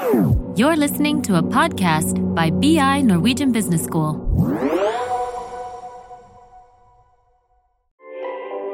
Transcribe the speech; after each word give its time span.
You're 0.00 0.76
listening 0.76 1.20
to 1.22 1.36
a 1.36 1.42
podcast 1.42 2.16
by 2.34 2.48
BI 2.50 3.02
Norwegian 3.02 3.52
Business 3.52 3.82
School. 3.84 4.16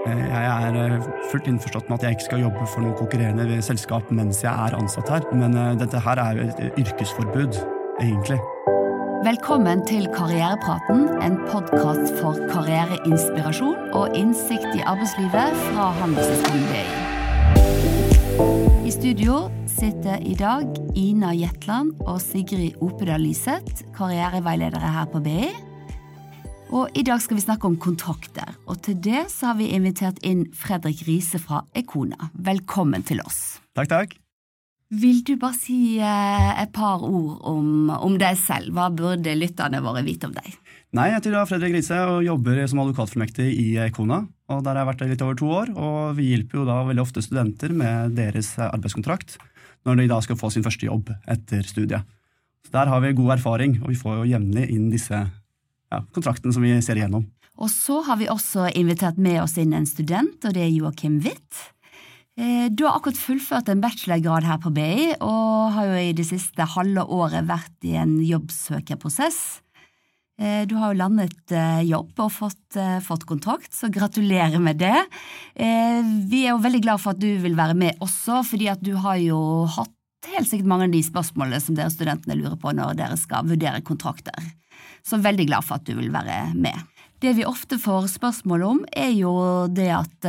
Eh, 0.06 0.26
Jeg 0.30 0.68
er 0.68 0.76
eh, 0.84 1.02
fullt 1.32 1.46
innforstått 1.50 1.88
med 1.90 1.98
at 1.98 2.02
jeg 2.06 2.10
ikke 2.16 2.26
skal 2.28 2.44
jobbe 2.44 2.66
for 2.70 2.80
noe 2.86 2.94
konkurrerende 2.94 3.58
selskap 3.62 4.12
mens 4.14 4.44
jeg 4.44 4.52
er 4.54 4.78
ansatt 4.78 5.10
her, 5.10 5.26
men 5.34 5.58
eh, 5.58 5.74
dette 5.82 5.98
her 6.06 6.22
er 6.22 6.38
jo 6.38 6.46
et 6.46 6.78
yrkesforbud, 6.84 7.58
egentlig. 7.98 8.38
Velkommen 9.26 9.82
til 9.90 10.06
Karrierepraten, 10.14 11.08
en 11.26 11.40
podkast 11.50 12.14
for 12.22 12.38
karriereinspirasjon 12.54 13.90
og 13.98 14.14
innsikt 14.14 14.70
i 14.78 14.86
arbeidslivet 14.86 15.58
fra 15.72 15.90
Handelshøyskolen 15.98 16.66
BI. 16.70 16.86
I 18.86 18.90
studio 18.94 19.48
sitter 19.66 20.22
i 20.22 20.38
dag 20.38 20.85
Ina 20.96 21.34
Jetland 21.36 21.98
og 22.08 22.16
Sigrid 22.24 22.78
Opedal 22.80 23.20
Lyseth, 23.20 23.84
karriereveiledere 23.96 24.92
her 24.94 25.08
på 25.12 25.20
BI. 25.20 25.50
Og 26.72 26.96
I 26.96 27.02
dag 27.06 27.20
skal 27.22 27.36
vi 27.36 27.44
snakke 27.44 27.68
om 27.68 27.76
kontrakter, 27.78 28.54
og 28.64 28.80
til 28.82 28.96
det 29.04 29.26
så 29.30 29.52
har 29.52 29.58
vi 29.60 29.68
invitert 29.76 30.18
inn 30.26 30.46
Fredrik 30.56 31.04
Riise 31.06 31.38
fra 31.38 31.60
Ekona. 31.76 32.30
Velkommen 32.32 33.04
til 33.06 33.20
oss. 33.22 33.58
Takk, 33.76 33.90
takk. 33.92 34.16
Vil 34.96 35.20
du 35.26 35.34
bare 35.36 35.58
si 35.58 35.98
eh, 35.98 36.50
et 36.62 36.72
par 36.72 37.02
ord 37.04 37.42
om, 37.44 37.90
om 37.92 38.16
deg 38.18 38.38
selv? 38.40 38.72
Hva 38.72 38.86
burde 38.94 39.34
lytterne 39.36 39.82
våre 39.84 40.04
vite 40.06 40.30
om 40.30 40.34
deg? 40.34 40.48
Nei, 40.96 41.10
jeg 41.10 41.18
heter 41.18 41.36
Fredrik 41.50 41.74
Riise 41.76 41.98
og 42.08 42.22
jobber 42.24 42.62
som 42.70 42.80
advokatfullmektig 42.86 43.50
i 43.52 43.66
Ekona. 43.84 44.22
Og 44.48 44.62
Der 44.62 44.72
har 44.72 44.84
jeg 44.84 44.90
vært 44.92 45.02
der 45.02 45.12
litt 45.12 45.26
over 45.26 45.36
to 45.36 45.50
år, 45.52 45.74
og 45.74 46.16
vi 46.16 46.30
hjelper 46.30 46.62
jo 46.62 46.66
da 46.70 46.78
veldig 46.86 47.04
ofte 47.04 47.24
studenter 47.26 47.74
med 47.74 48.16
deres 48.16 48.54
arbeidskontrakt 48.62 49.36
når 49.86 50.02
de 50.02 50.08
da 50.10 50.20
skal 50.24 50.38
få 50.38 50.50
sin 50.52 50.64
første 50.66 50.88
jobb 50.88 51.12
etter 51.30 51.62
studiet. 51.66 52.02
Så 52.66 52.72
Der 52.74 52.90
har 52.90 53.00
vi 53.00 53.14
god 53.14 53.36
erfaring, 53.38 53.78
og 53.82 53.92
vi 53.92 53.98
får 53.98 54.20
jo 54.20 54.30
jevnlig 54.32 54.66
inn 54.74 54.90
disse 54.90 55.14
ja, 55.16 56.02
kontraktene 56.12 56.52
som 56.54 56.64
vi 56.66 56.74
ser 56.82 56.98
igjennom. 56.98 57.28
Og 57.56 57.70
så 57.72 58.02
har 58.04 58.18
vi 58.20 58.28
også 58.28 58.66
invitert 58.76 59.16
med 59.22 59.38
oss 59.44 59.56
inn 59.62 59.72
en 59.72 59.86
student, 59.88 60.42
og 60.44 60.52
det 60.52 60.66
er 60.66 60.74
Joakim 60.74 61.20
Witt. 61.24 61.62
Eh, 62.36 62.68
Du 62.68 62.84
har 62.84 62.98
akkurat 62.98 63.16
fullført 63.16 63.70
en 63.72 63.80
bachelorgrad 63.80 64.44
her 64.44 64.58
på 64.60 64.72
BI, 64.74 65.14
og 65.20 65.72
har 65.72 65.86
jo 65.86 66.02
i 66.10 66.12
det 66.12 66.26
siste 66.28 66.66
halve 66.74 67.06
året 67.08 67.46
vært 67.48 67.86
i 67.86 67.94
en 67.96 68.18
jobbsøkerprosess. 68.20 69.62
Eh, 70.38 70.66
Du 70.66 70.74
har 70.76 70.92
jo 70.92 71.00
landet 71.00 71.52
eh, 71.52 71.82
jobb 71.88 72.18
og 72.20 72.32
fått, 72.32 72.76
eh, 72.76 72.98
fått 73.00 73.24
kontrakt, 73.28 73.72
så 73.72 73.88
gratulerer 73.92 74.60
med 74.60 74.78
det. 74.78 74.96
Vi 75.56 76.42
er 76.44 76.50
jo 76.52 76.62
veldig 76.62 76.82
glad 76.84 77.00
for 77.00 77.14
at 77.14 77.20
du 77.20 77.38
vil 77.40 77.56
være 77.56 77.76
med 77.76 77.96
også, 78.04 78.42
fordi 78.44 78.68
at 78.68 78.82
du 78.84 78.94
har 79.00 79.16
jo 79.16 79.64
hatt 79.64 79.92
helt 80.26 80.48
sikkert 80.50 80.68
mange 80.68 80.88
av 80.88 80.92
de 80.92 81.02
spørsmålene 81.06 81.60
som 81.62 81.76
dere 81.78 81.92
studentene 81.92 82.36
lurer 82.36 82.58
på 82.60 82.72
når 82.74 82.96
dere 82.98 83.16
skal 83.16 83.46
vurdere 83.46 83.84
kontrakter. 83.86 84.36
Så 85.06 85.20
veldig 85.22 85.46
glad 85.48 85.64
for 85.64 85.78
at 85.78 85.86
du 85.86 85.94
vil 85.94 86.10
være 86.12 86.52
med. 86.58 86.76
Det 87.22 87.32
vi 87.38 87.46
ofte 87.48 87.78
får 87.80 88.10
spørsmål 88.18 88.64
om, 88.66 88.82
er 88.92 89.14
jo 89.16 89.32
det 89.72 89.88
at 89.94 90.26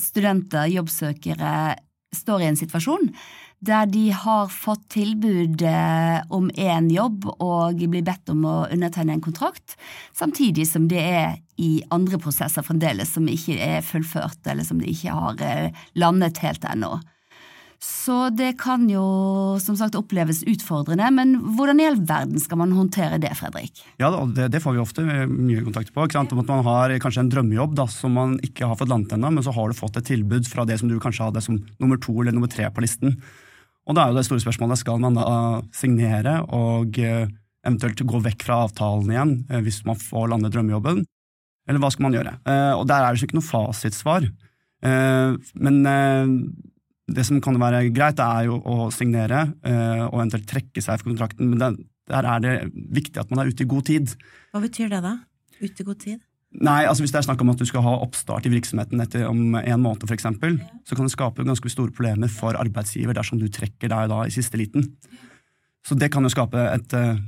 studenter, 0.00 0.70
jobbsøkere, 0.70 1.76
står 2.14 2.40
i 2.40 2.48
en 2.48 2.56
situasjon 2.56 3.10
der 3.58 3.88
de 3.90 4.04
har 4.14 4.48
fått 4.52 4.84
tilbud 4.94 5.62
eh, 5.66 6.20
om 6.30 6.46
én 6.54 6.88
jobb 6.94 7.26
og 7.38 7.82
blir 7.82 8.06
bedt 8.06 8.30
om 8.30 8.44
å 8.46 8.56
undertegne 8.70 9.16
en 9.16 9.24
kontrakt, 9.24 9.74
samtidig 10.14 10.68
som 10.70 10.86
det 10.90 11.02
er 11.02 11.36
i 11.58 11.82
andre 11.90 12.20
prosesser 12.22 12.62
fremdeles 12.62 13.16
som 13.16 13.26
ikke 13.26 13.58
er 13.58 13.82
fullført, 13.82 14.40
eller 14.46 14.66
som 14.66 14.78
de 14.78 14.92
ikke 14.92 15.14
har 15.14 15.42
eh, 15.42 15.86
landet 15.98 16.38
helt 16.44 16.66
ennå. 16.70 17.00
Så 17.78 18.30
det 18.34 18.56
kan 18.58 18.88
jo 18.90 19.02
som 19.62 19.76
sagt 19.78 19.94
oppleves 19.94 20.40
utfordrende, 20.50 21.06
men 21.14 21.36
hvordan 21.54 21.78
i 21.78 21.86
all 21.86 21.98
verden 22.02 22.42
skal 22.42 22.58
man 22.58 22.74
håndtere 22.74 23.20
det, 23.22 23.30
Fredrik? 23.38 23.84
Ja, 24.02 24.10
det, 24.34 24.48
det 24.54 24.62
får 24.64 24.74
vi 24.74 24.82
ofte 24.82 25.04
mye 25.06 25.62
kontakt 25.62 25.92
på. 25.94 26.02
ikke 26.02 26.18
sant? 26.18 26.34
Om 26.34 26.42
at 26.42 26.50
Man 26.50 26.64
har 26.66 26.96
kanskje 27.02 27.22
en 27.22 27.30
drømmejobb 27.30 27.76
da, 27.78 27.86
som 27.90 28.18
man 28.18 28.34
ikke 28.42 28.66
har 28.66 28.78
fått 28.80 28.90
landet 28.90 29.14
ennå, 29.14 29.30
men 29.30 29.46
så 29.46 29.54
har 29.54 29.70
du 29.70 29.78
fått 29.78 30.00
et 30.00 30.10
tilbud 30.10 30.50
fra 30.50 30.66
det 30.66 30.80
som 30.80 30.90
du 30.90 30.98
kanskje 30.98 31.30
hadde 31.30 31.44
som 31.44 31.60
nummer 31.78 32.02
to 32.02 32.16
eller 32.18 32.34
nummer 32.34 32.50
tre 32.50 32.66
på 32.66 32.82
listen. 32.82 33.14
Og 33.88 33.96
da 33.96 34.04
er 34.04 34.12
jo 34.12 34.18
det 34.18 34.26
store 34.28 34.42
spørsmålet 34.44 34.80
skal 34.82 35.00
man 35.00 35.16
da 35.16 35.26
signere 35.76 36.42
og 36.54 36.98
eh, 37.00 37.24
eventuelt 37.64 38.02
gå 38.04 38.20
vekk 38.26 38.44
fra 38.44 38.62
avtalen 38.66 39.12
igjen 39.14 39.32
eh, 39.48 39.62
hvis 39.64 39.80
man 39.88 39.96
får 40.00 40.28
landet 40.34 40.52
drømmejobben, 40.54 41.00
eller 41.68 41.82
hva 41.82 41.90
skal 41.92 42.06
man 42.08 42.16
gjøre? 42.16 42.34
Eh, 42.44 42.74
Og 42.76 42.84
der 42.88 43.04
er 43.04 43.16
det 43.16 43.24
ikke 43.24 43.40
noe 43.40 43.48
fasitsvar. 43.48 44.28
Men 45.58 45.78
det 47.10 47.24
som 47.26 47.40
kan 47.42 47.56
være 47.58 47.88
greit, 47.90 48.20
er 48.22 48.44
jo 48.46 48.60
å 48.62 48.92
signere 48.94 49.40
og 50.06 50.14
eventuelt 50.20 50.46
trekke 50.46 50.84
seg 50.84 51.00
fra 51.00 51.08
kontrakten, 51.08 51.50
men 51.50 51.58
der 51.58 52.28
er 52.30 52.44
det 52.44 52.52
viktig 52.94 53.18
at 53.18 53.32
man 53.32 53.42
er 53.42 53.50
ute 53.50 53.66
i 53.66 53.70
god 53.72 53.88
tid. 53.88 54.14
Hva 54.54 54.62
betyr 54.62 54.92
det, 54.92 55.00
da? 55.02 55.16
Ute 55.58 55.82
i 55.82 55.88
god 55.88 55.98
tid? 56.04 56.20
Nei, 56.48 56.86
altså 56.88 57.04
Hvis 57.04 57.12
det 57.12 57.20
er 57.20 57.26
snakk 57.28 57.42
om 57.44 57.50
at 57.52 57.60
du 57.60 57.66
skal 57.68 57.84
ha 57.84 57.94
oppstart 58.00 58.46
i 58.48 58.52
virksomheten 58.52 59.02
etter 59.04 59.26
om 59.28 59.54
en 59.60 59.82
måned, 59.84 60.06
for 60.06 60.16
eksempel, 60.16 60.56
så 60.88 60.96
kan 60.96 61.04
det 61.04 61.12
skape 61.12 61.44
ganske 61.44 61.70
store 61.70 61.92
problemer 61.92 62.30
for 62.32 62.56
arbeidsgiver 62.56 63.16
dersom 63.18 63.40
du 63.40 63.50
trekker 63.52 63.92
deg 63.92 64.08
da 64.08 64.22
i 64.24 64.32
siste 64.32 64.56
liten. 64.56 64.94
Så 65.86 65.96
det 65.98 66.08
kan 66.12 66.24
jo 66.24 66.32
skape 66.32 66.62
et 66.72 66.94
eh, 66.96 67.20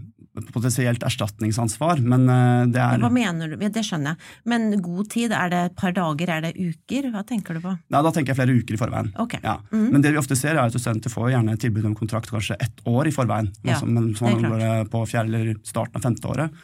potensielt 0.54 1.04
erstatningsansvar, 1.04 2.00
men 2.00 2.25
eh, 2.32 2.64
det 2.72 2.81
er 2.81 3.04
Hva 3.04 3.12
mener 3.12 3.53
du? 3.53 3.60
Det 3.60 3.84
skjønner 3.86 4.14
jeg. 4.16 4.32
Men 4.48 4.66
god 4.82 5.12
tid, 5.12 5.37
er 5.37 5.52
det 5.52 5.60
et 5.69 5.76
par 5.78 5.94
dager, 5.97 6.32
er 6.38 6.48
det 6.48 6.54
uker? 6.56 7.10
Hva 7.12 7.22
tenker 7.28 7.60
du 7.60 7.62
på? 7.64 7.76
Nei, 7.76 8.02
Da 8.08 8.12
tenker 8.16 8.32
jeg 8.32 8.41
flere 8.41 8.56
uker 8.56 8.76
i 8.76 8.81
forveien. 8.81 9.12
Okay. 9.20 9.44
Ja. 9.44 9.58
Mhm. 9.69 9.87
Men 9.92 10.04
det 10.06 10.14
vi 10.16 10.22
ofte 10.22 10.37
ser 10.38 10.56
er 10.56 10.64
at 10.64 10.76
studenter 10.81 11.12
får 11.12 11.32
gjerne 11.37 11.60
tilbud 11.60 11.92
om 11.92 11.97
kontrakt 11.98 12.32
kanskje 12.32 12.56
ett 12.58 12.84
år 12.88 13.12
i 13.12 13.14
forveien. 13.14 13.52
Ja, 13.62 13.76
altså, 13.76 13.87
men 13.87 14.14
som 14.16 14.32
man 14.32 14.48
går 14.48 14.91
på 14.91 15.04
fjerde 15.12 15.28
eller 15.37 15.56
starten 15.60 16.00
av 16.00 16.08
femte 16.08 16.32
året. 16.32 16.60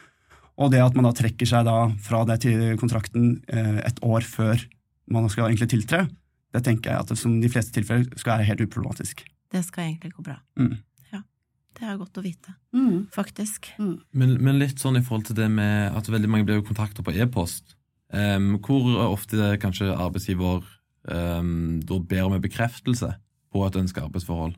Og 0.57 0.71
det 0.73 0.81
at 0.81 0.95
man 0.97 1.05
da 1.05 1.13
trekker 1.17 1.49
seg 1.49 1.67
da 1.69 1.77
fra 2.01 2.23
det 2.29 2.41
til 2.47 2.77
kontrakten 2.81 3.43
eh, 3.53 3.81
et 3.85 3.99
år 4.07 4.25
før 4.25 4.63
man 5.13 5.29
skal 5.31 5.51
egentlig 5.51 5.69
tiltre, 5.75 6.07
det 6.57 6.63
tenker 6.65 6.91
jeg 6.95 7.05
at 7.05 7.11
det, 7.13 7.19
som 7.21 7.35
de 7.43 7.51
fleste 7.53 7.75
tilfeller 7.77 8.07
skal 8.17 8.39
være 8.39 8.49
helt 8.49 8.63
uproblematisk. 8.65 9.21
Det 9.53 9.63
skal 9.67 9.91
egentlig 9.91 10.15
gå 10.17 10.25
bra. 10.25 10.39
Mm. 10.59 10.79
Ja. 11.13 11.21
Det 11.77 11.85
er 11.85 11.99
godt 12.01 12.17
å 12.19 12.25
vite, 12.25 12.55
Mm. 12.73 13.07
faktisk. 13.13 13.69
Men, 13.79 14.37
men 14.43 14.59
litt 14.59 14.81
sånn 14.81 14.97
i 14.99 15.05
forhold 15.05 15.29
til 15.29 15.37
det 15.39 15.51
med 15.53 15.93
at 15.97 16.09
veldig 16.09 16.31
mange 16.33 16.49
blir 16.49 16.61
jo 16.63 16.67
kontakta 16.71 17.05
på 17.05 17.15
e-post. 17.15 17.77
Um, 18.15 18.57
hvor 18.63 18.87
ofte 19.11 19.37
det 19.37 19.61
kanskje 19.61 19.91
arbeidsgiver 19.93 20.63
um, 21.11 21.81
da 21.83 21.99
ber 21.99 22.29
om 22.29 22.37
en 22.37 22.45
bekreftelse 22.45 23.13
på 23.53 23.65
et 23.67 23.79
ønska 23.81 24.05
arbeidsforhold. 24.07 24.55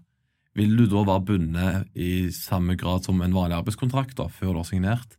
Vil 0.58 0.74
du 0.76 0.86
da 0.90 1.04
være 1.06 1.24
bundet 1.28 1.88
i 1.98 2.28
samme 2.34 2.76
grad 2.78 3.06
som 3.06 3.20
en 3.22 3.34
vanlig 3.34 3.58
arbeidskontrakt 3.58 4.16
da, 4.18 4.28
før 4.28 4.54
du 4.54 4.60
har 4.62 4.68
signert? 4.68 5.16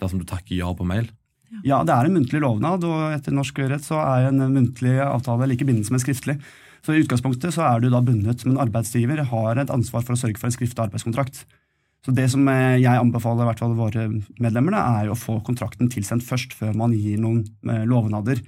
Dersom 0.00 0.22
du 0.22 0.26
takker 0.28 0.56
ja 0.56 0.70
på 0.74 0.86
mail? 0.88 1.10
Ja, 1.66 1.80
det 1.84 1.92
er 1.92 2.06
en 2.06 2.14
muntlig 2.14 2.40
lovnad, 2.42 2.84
og 2.86 3.14
etter 3.14 3.34
norsk 3.34 3.58
rett 3.70 3.84
så 3.84 3.98
er 4.02 4.28
en 4.28 4.42
muntlig 4.54 4.94
avtale 5.02 5.48
like 5.50 5.66
bindende 5.66 5.88
som 5.88 5.98
en 5.98 6.02
skriftlig. 6.02 6.38
Så 6.80 6.94
i 6.94 7.02
utgangspunktet 7.02 7.52
så 7.54 7.64
er 7.66 7.82
du 7.82 7.90
da 7.92 8.00
bundet, 8.04 8.44
men 8.46 8.60
arbeidsgiver 8.62 9.24
har 9.32 9.58
et 9.60 9.72
ansvar 9.72 10.04
for 10.06 10.16
å 10.16 10.20
sørge 10.20 10.40
for 10.40 10.48
en 10.48 10.54
skriftlig 10.54 10.86
arbeidskontrakt. 10.86 11.42
Så 12.06 12.14
det 12.16 12.30
som 12.32 12.46
eh, 12.48 12.78
jeg 12.80 12.96
anbefaler 12.96 13.44
i 13.44 13.50
hvert 13.50 13.60
fall 13.60 13.76
våre 13.76 14.06
medlemmer, 14.40 14.78
er 14.78 15.10
jo 15.10 15.16
å 15.16 15.20
få 15.20 15.36
kontrakten 15.44 15.90
tilsendt 15.92 16.24
først, 16.24 16.54
før 16.56 16.72
man 16.78 16.94
gir 16.96 17.20
noen 17.20 17.42
eh, 17.68 17.84
lovnader. 17.88 18.40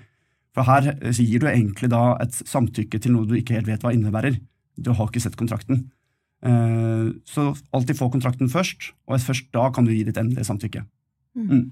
For 0.57 0.69
her 0.69 0.95
eh, 0.95 1.19
gir 1.19 1.43
du 1.43 1.51
egentlig 1.51 1.91
da 1.93 2.15
et 2.23 2.39
samtykke 2.39 3.03
til 3.03 3.17
noe 3.17 3.29
du 3.29 3.37
ikke 3.37 3.59
helt 3.59 3.69
vet 3.69 3.85
hva 3.85 3.93
innebærer. 3.93 4.41
Du 4.81 4.95
har 4.97 5.11
ikke 5.11 5.21
sett 5.21 5.37
kontrakten. 5.37 5.91
Så 6.43 7.43
alltid 7.71 7.95
få 7.95 8.09
kontrakten 8.11 8.49
først, 8.51 8.89
og 9.07 9.21
først 9.23 9.53
da 9.55 9.69
kan 9.71 9.87
du 9.87 9.93
gi 9.93 10.01
ditt 10.09 10.17
endelige 10.19 10.49
samtykke. 10.49 10.81
Mm. 11.39 11.71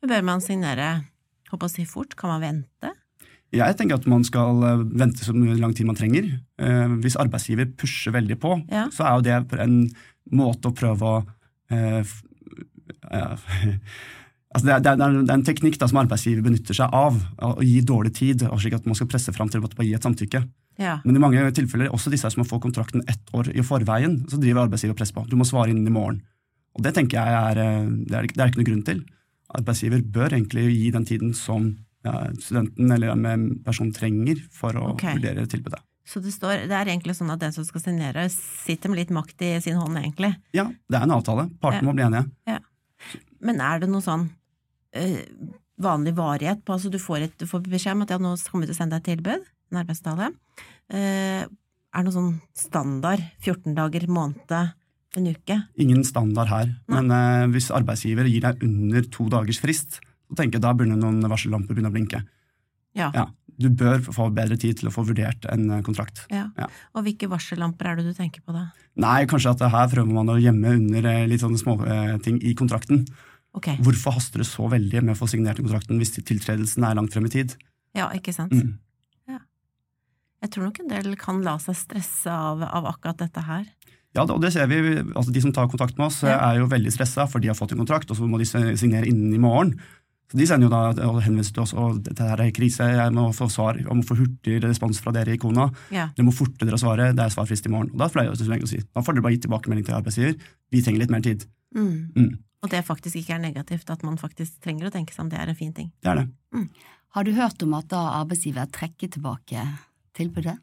Men 0.00 0.10
bør 0.10 0.26
man 0.26 0.44
signere 0.44 0.90
håper 1.50 1.68
å 1.68 1.72
si 1.72 1.84
fort? 1.88 2.14
Kan 2.18 2.32
man 2.34 2.44
vente? 2.44 2.92
Jeg 3.54 3.76
tenker 3.78 4.00
at 4.00 4.08
man 4.10 4.24
skal 4.26 4.64
eh, 4.66 4.82
vente 4.98 5.22
så 5.26 5.34
lang 5.34 5.74
tid 5.76 5.86
man 5.86 5.98
trenger. 5.98 6.26
Eh, 6.58 6.94
hvis 7.04 7.18
arbeidsgiver 7.20 7.70
pusher 7.78 8.14
veldig 8.16 8.38
på, 8.42 8.56
Ja. 8.72 8.88
så 8.94 9.06
er 9.06 9.14
jo 9.18 9.26
det 9.26 9.60
en 9.62 9.78
måte 10.34 10.70
å 10.70 10.74
prøve 10.74 11.10
å 11.10 11.16
eh, 11.70 12.02
altså 14.54 14.66
det, 14.66 14.72
er, 14.74 14.80
det, 14.80 14.90
er, 14.90 14.96
det 14.96 15.30
er 15.30 15.38
en 15.38 15.46
teknikk 15.46 15.78
da, 15.78 15.88
som 15.90 16.00
arbeidsgiver 16.02 16.44
benytter 16.44 16.76
seg 16.76 16.92
av, 16.94 17.18
å 17.44 17.62
gi 17.62 17.80
dårlig 17.86 18.14
tid, 18.16 18.46
slik 18.60 18.76
at 18.78 18.86
man 18.88 18.98
skal 18.98 19.10
presse 19.10 19.34
fram 19.36 19.50
til 19.52 19.62
å 19.64 19.86
gi 19.86 19.94
et 19.96 20.06
samtykke. 20.06 20.42
Ja. 20.80 20.98
Men 21.04 21.18
i 21.18 21.22
mange 21.22 21.42
tilfeller, 21.54 21.92
også 21.94 22.10
disse 22.10 22.30
som 22.32 22.46
får 22.48 22.62
kontrakten 22.64 23.04
ett 23.10 23.34
år 23.36 23.52
i 23.54 23.62
forveien, 23.66 24.24
så 24.30 24.40
driver 24.42 24.66
arbeidsgiver 24.66 24.96
press 24.98 25.12
på. 25.14 25.22
Du 25.30 25.36
må 25.38 25.46
svare 25.46 25.70
innen 25.70 25.86
i 25.86 25.94
morgen. 25.94 26.22
Og 26.74 26.84
det 26.84 26.94
tenker 26.96 27.20
jeg 27.20 27.40
er, 27.40 27.62
eh, 27.62 27.88
det 28.08 28.18
er, 28.18 28.28
det 28.30 28.42
er 28.42 28.52
ikke 28.52 28.62
noe 28.62 28.70
grunn 28.70 28.84
til. 28.86 29.02
Arbeidsgiver 29.54 30.04
bør 30.14 30.34
egentlig 30.34 30.68
gi 30.72 30.90
den 30.94 31.08
tiden 31.08 31.34
som 31.38 31.72
ja, 32.04 32.28
studenten 32.42 32.92
eller 32.92 33.14
personen 33.14 33.58
person 33.64 33.92
trenger 33.96 34.40
for 34.52 34.76
å 34.76 34.92
okay. 34.92 35.16
vurdere 35.16 35.46
tilbudet. 35.50 35.80
Så 36.04 36.20
det, 36.20 36.34
står, 36.34 36.66
det 36.68 36.76
er 36.76 36.90
egentlig 36.92 37.14
sånn 37.16 37.32
at 37.32 37.40
den 37.40 37.54
som 37.54 37.64
skal 37.64 37.80
signere, 37.80 38.26
sitter 38.28 38.92
med 38.92 39.00
litt 39.00 39.12
makt 39.14 39.40
i 39.46 39.54
sin 39.64 39.78
hånd, 39.80 39.96
egentlig. 39.96 40.34
Ja, 40.52 40.66
det 40.68 40.98
er 40.98 41.06
en 41.06 41.14
avtale. 41.16 41.46
Partene 41.62 41.86
Ja. 41.86 41.88
må 41.88 41.94
bli 41.96 42.04
enige. 42.04 42.58
Men 43.44 43.60
er 43.60 43.80
det 43.80 43.88
noe 43.92 44.04
sånn 44.04 44.26
øh, 44.96 45.16
vanlig 45.80 46.14
varighet 46.16 46.62
på 46.64 46.76
Altså, 46.76 46.90
du 46.92 47.00
får, 47.00 47.26
et, 47.26 47.34
du 47.40 47.48
får 47.48 47.64
beskjed 47.64 47.96
om 47.96 48.04
at 48.04 48.12
ja, 48.12 48.20
nå 48.20 48.36
kommer 48.50 48.64
vi 48.64 48.72
til 48.72 48.76
å 48.76 48.80
sende 48.82 48.98
deg 48.98 49.04
et 49.04 49.10
tilbud, 49.14 49.48
en 49.72 49.80
arbeidstale. 49.80 50.30
Uh, 50.92 51.44
er 51.44 52.02
det 52.02 52.04
noe 52.08 52.14
sånn 52.14 52.32
standard 52.56 53.24
14 53.44 53.76
dager, 53.76 54.06
måned, 54.12 54.54
En 55.14 55.28
uke? 55.30 55.56
Ingen 55.78 56.02
standard 56.06 56.50
her. 56.50 56.72
Men 56.90 57.10
eh, 57.14 57.46
hvis 57.54 57.70
arbeidsgiver 57.74 58.26
gir 58.30 58.42
deg 58.44 58.62
under 58.66 59.06
to 59.14 59.28
dagers 59.32 59.60
frist, 59.62 60.00
så 60.00 60.38
tenker 60.38 60.58
jeg 60.58 60.64
da 60.64 60.72
burde 60.74 60.96
noen 60.98 61.22
varsellamper 61.30 61.76
begynne 61.76 61.92
å 61.92 61.94
blinke. 61.94 62.24
Ja. 62.98 63.10
Ja, 63.14 63.28
Du 63.58 63.68
bør 63.70 64.00
få 64.02 64.28
bedre 64.34 64.56
tid 64.58 64.80
til 64.80 64.88
å 64.90 64.94
få 64.94 65.04
vurdert 65.06 65.46
en 65.52 65.68
eh, 65.70 65.82
kontrakt. 65.86 66.24
Ja. 66.34 66.48
Ja. 66.58 66.70
Og 66.94 67.06
hvilke 67.06 67.28
varsellamper 67.30 67.90
er 67.92 68.00
det 68.00 68.08
du 68.08 68.16
tenker 68.16 68.42
på 68.42 68.54
da? 68.54 68.68
Nei, 68.98 69.20
kanskje 69.30 69.54
at 69.54 69.62
her 69.70 69.92
prøver 69.92 70.10
man 70.14 70.32
å 70.34 70.40
gjemme 70.42 70.74
under 70.78 71.10
eh, 71.10 71.26
litt 71.30 71.44
sånne 71.44 71.60
småting 71.60 72.40
i 72.42 72.56
kontrakten. 72.58 73.04
Ok, 73.54 73.70
Hvorfor 73.86 74.16
haster 74.16 74.42
det 74.42 74.48
så 74.50 74.66
veldig 74.66 75.04
med 75.04 75.14
å 75.14 75.18
få 75.20 75.28
signert 75.30 75.60
kontrakten 75.62 76.00
hvis 76.02 76.16
tiltredelsen 76.18 76.86
er 76.88 76.98
langt 76.98 77.14
frem 77.14 77.30
i 77.30 77.36
tid? 77.36 77.54
ja, 77.94 78.08
ikke 78.10 78.32
sant? 78.34 78.50
Mm. 78.50 78.80
Jeg 80.44 80.52
tror 80.52 80.66
nok 80.66 80.78
en 80.82 80.90
del 80.90 81.14
kan 81.16 81.38
la 81.40 81.54
seg 81.62 81.76
stresse 81.78 82.28
av, 82.28 82.60
av 82.60 82.84
akkurat 82.90 83.22
dette 83.22 83.44
her. 83.46 83.64
Ja, 84.14 84.22
og 84.22 84.40
det 84.40 84.52
ser 84.54 84.68
vi. 84.70 84.76
altså 85.14 85.32
De 85.32 85.40
som 85.42 85.52
tar 85.52 85.66
kontakt 85.68 85.98
med 85.98 86.06
oss, 86.06 86.22
Ja. 86.22 86.38
er 86.52 86.58
jo 86.60 86.66
veldig 86.70 86.92
stressa, 86.92 87.26
for 87.28 87.40
de 87.40 87.48
har 87.48 87.54
fått 87.58 87.72
en 87.72 87.78
kontrakt, 87.78 88.10
og 88.10 88.16
så 88.16 88.28
må 88.28 88.38
de 88.38 88.44
signere 88.76 89.06
innen 89.06 89.34
i 89.34 89.38
morgen. 89.38 89.74
Så 90.30 90.38
De 90.38 90.46
sender 90.46 90.68
jo 90.68 90.70
da 90.70 91.08
og 91.10 91.20
henviser 91.22 91.52
til 91.52 91.62
oss 91.62 91.74
og 91.74 92.02
dette 92.02 92.22
her 92.22 92.40
er 92.40 92.50
krise, 92.50 92.78
jeg 92.80 93.12
må 93.12 93.28
få 93.34 93.50
svar, 93.50 93.76
jeg 93.76 93.86
må 93.86 94.02
få 94.06 94.16
hurtig 94.16 94.62
respons 94.62 95.00
fra 95.00 95.12
dere 95.12 95.34
i 95.34 95.36
Kona. 95.36 95.70
Ja. 95.90 96.08
Dere 96.16 96.26
må 96.26 96.32
forte 96.32 96.64
dere 96.64 96.78
å 96.78 96.80
svare, 96.80 97.10
det 97.14 97.20
er 97.22 97.28
svarfrist 97.34 97.66
i 97.66 97.70
morgen. 97.70 97.90
Og 97.92 97.98
Da 97.98 98.08
pleier 98.08 98.32
jeg 98.32 98.62
å 98.62 98.68
si, 98.68 98.78
da 98.94 99.00
får 99.02 99.14
dere 99.14 99.22
bare 99.22 99.32
gi 99.36 99.42
tilbakemelding 99.46 99.84
til 99.84 99.94
arbeidsgiver, 99.94 100.38
vi 100.72 100.80
trenger 100.82 100.98
litt 101.00 101.10
mer 101.10 101.20
tid. 101.20 101.44
Mm. 101.74 102.12
Mm. 102.16 102.38
Og 102.62 102.70
det 102.70 102.84
faktisk 102.86 103.16
ikke 103.20 103.34
er 103.34 103.42
negativt, 103.52 103.90
at 103.90 104.02
man 104.02 104.16
faktisk 104.16 104.60
trenger 104.64 104.88
å 104.88 104.92
tenke 104.92 105.12
seg 105.12 105.20
om, 105.26 105.28
det 105.28 105.38
er 105.38 105.48
en 105.48 105.54
fin 105.58 105.72
ting. 105.74 105.92
Det 106.02 106.10
er 106.10 106.22
det. 106.24 106.68
Har 107.14 107.24
du 107.24 107.32
hørt 107.32 107.62
om 107.62 107.74
at 107.74 107.88
da 107.88 108.22
arbeidsgiver 108.24 108.66
trekker 108.72 109.10
tilbake 109.10 109.60
tilbudet? 110.16 110.56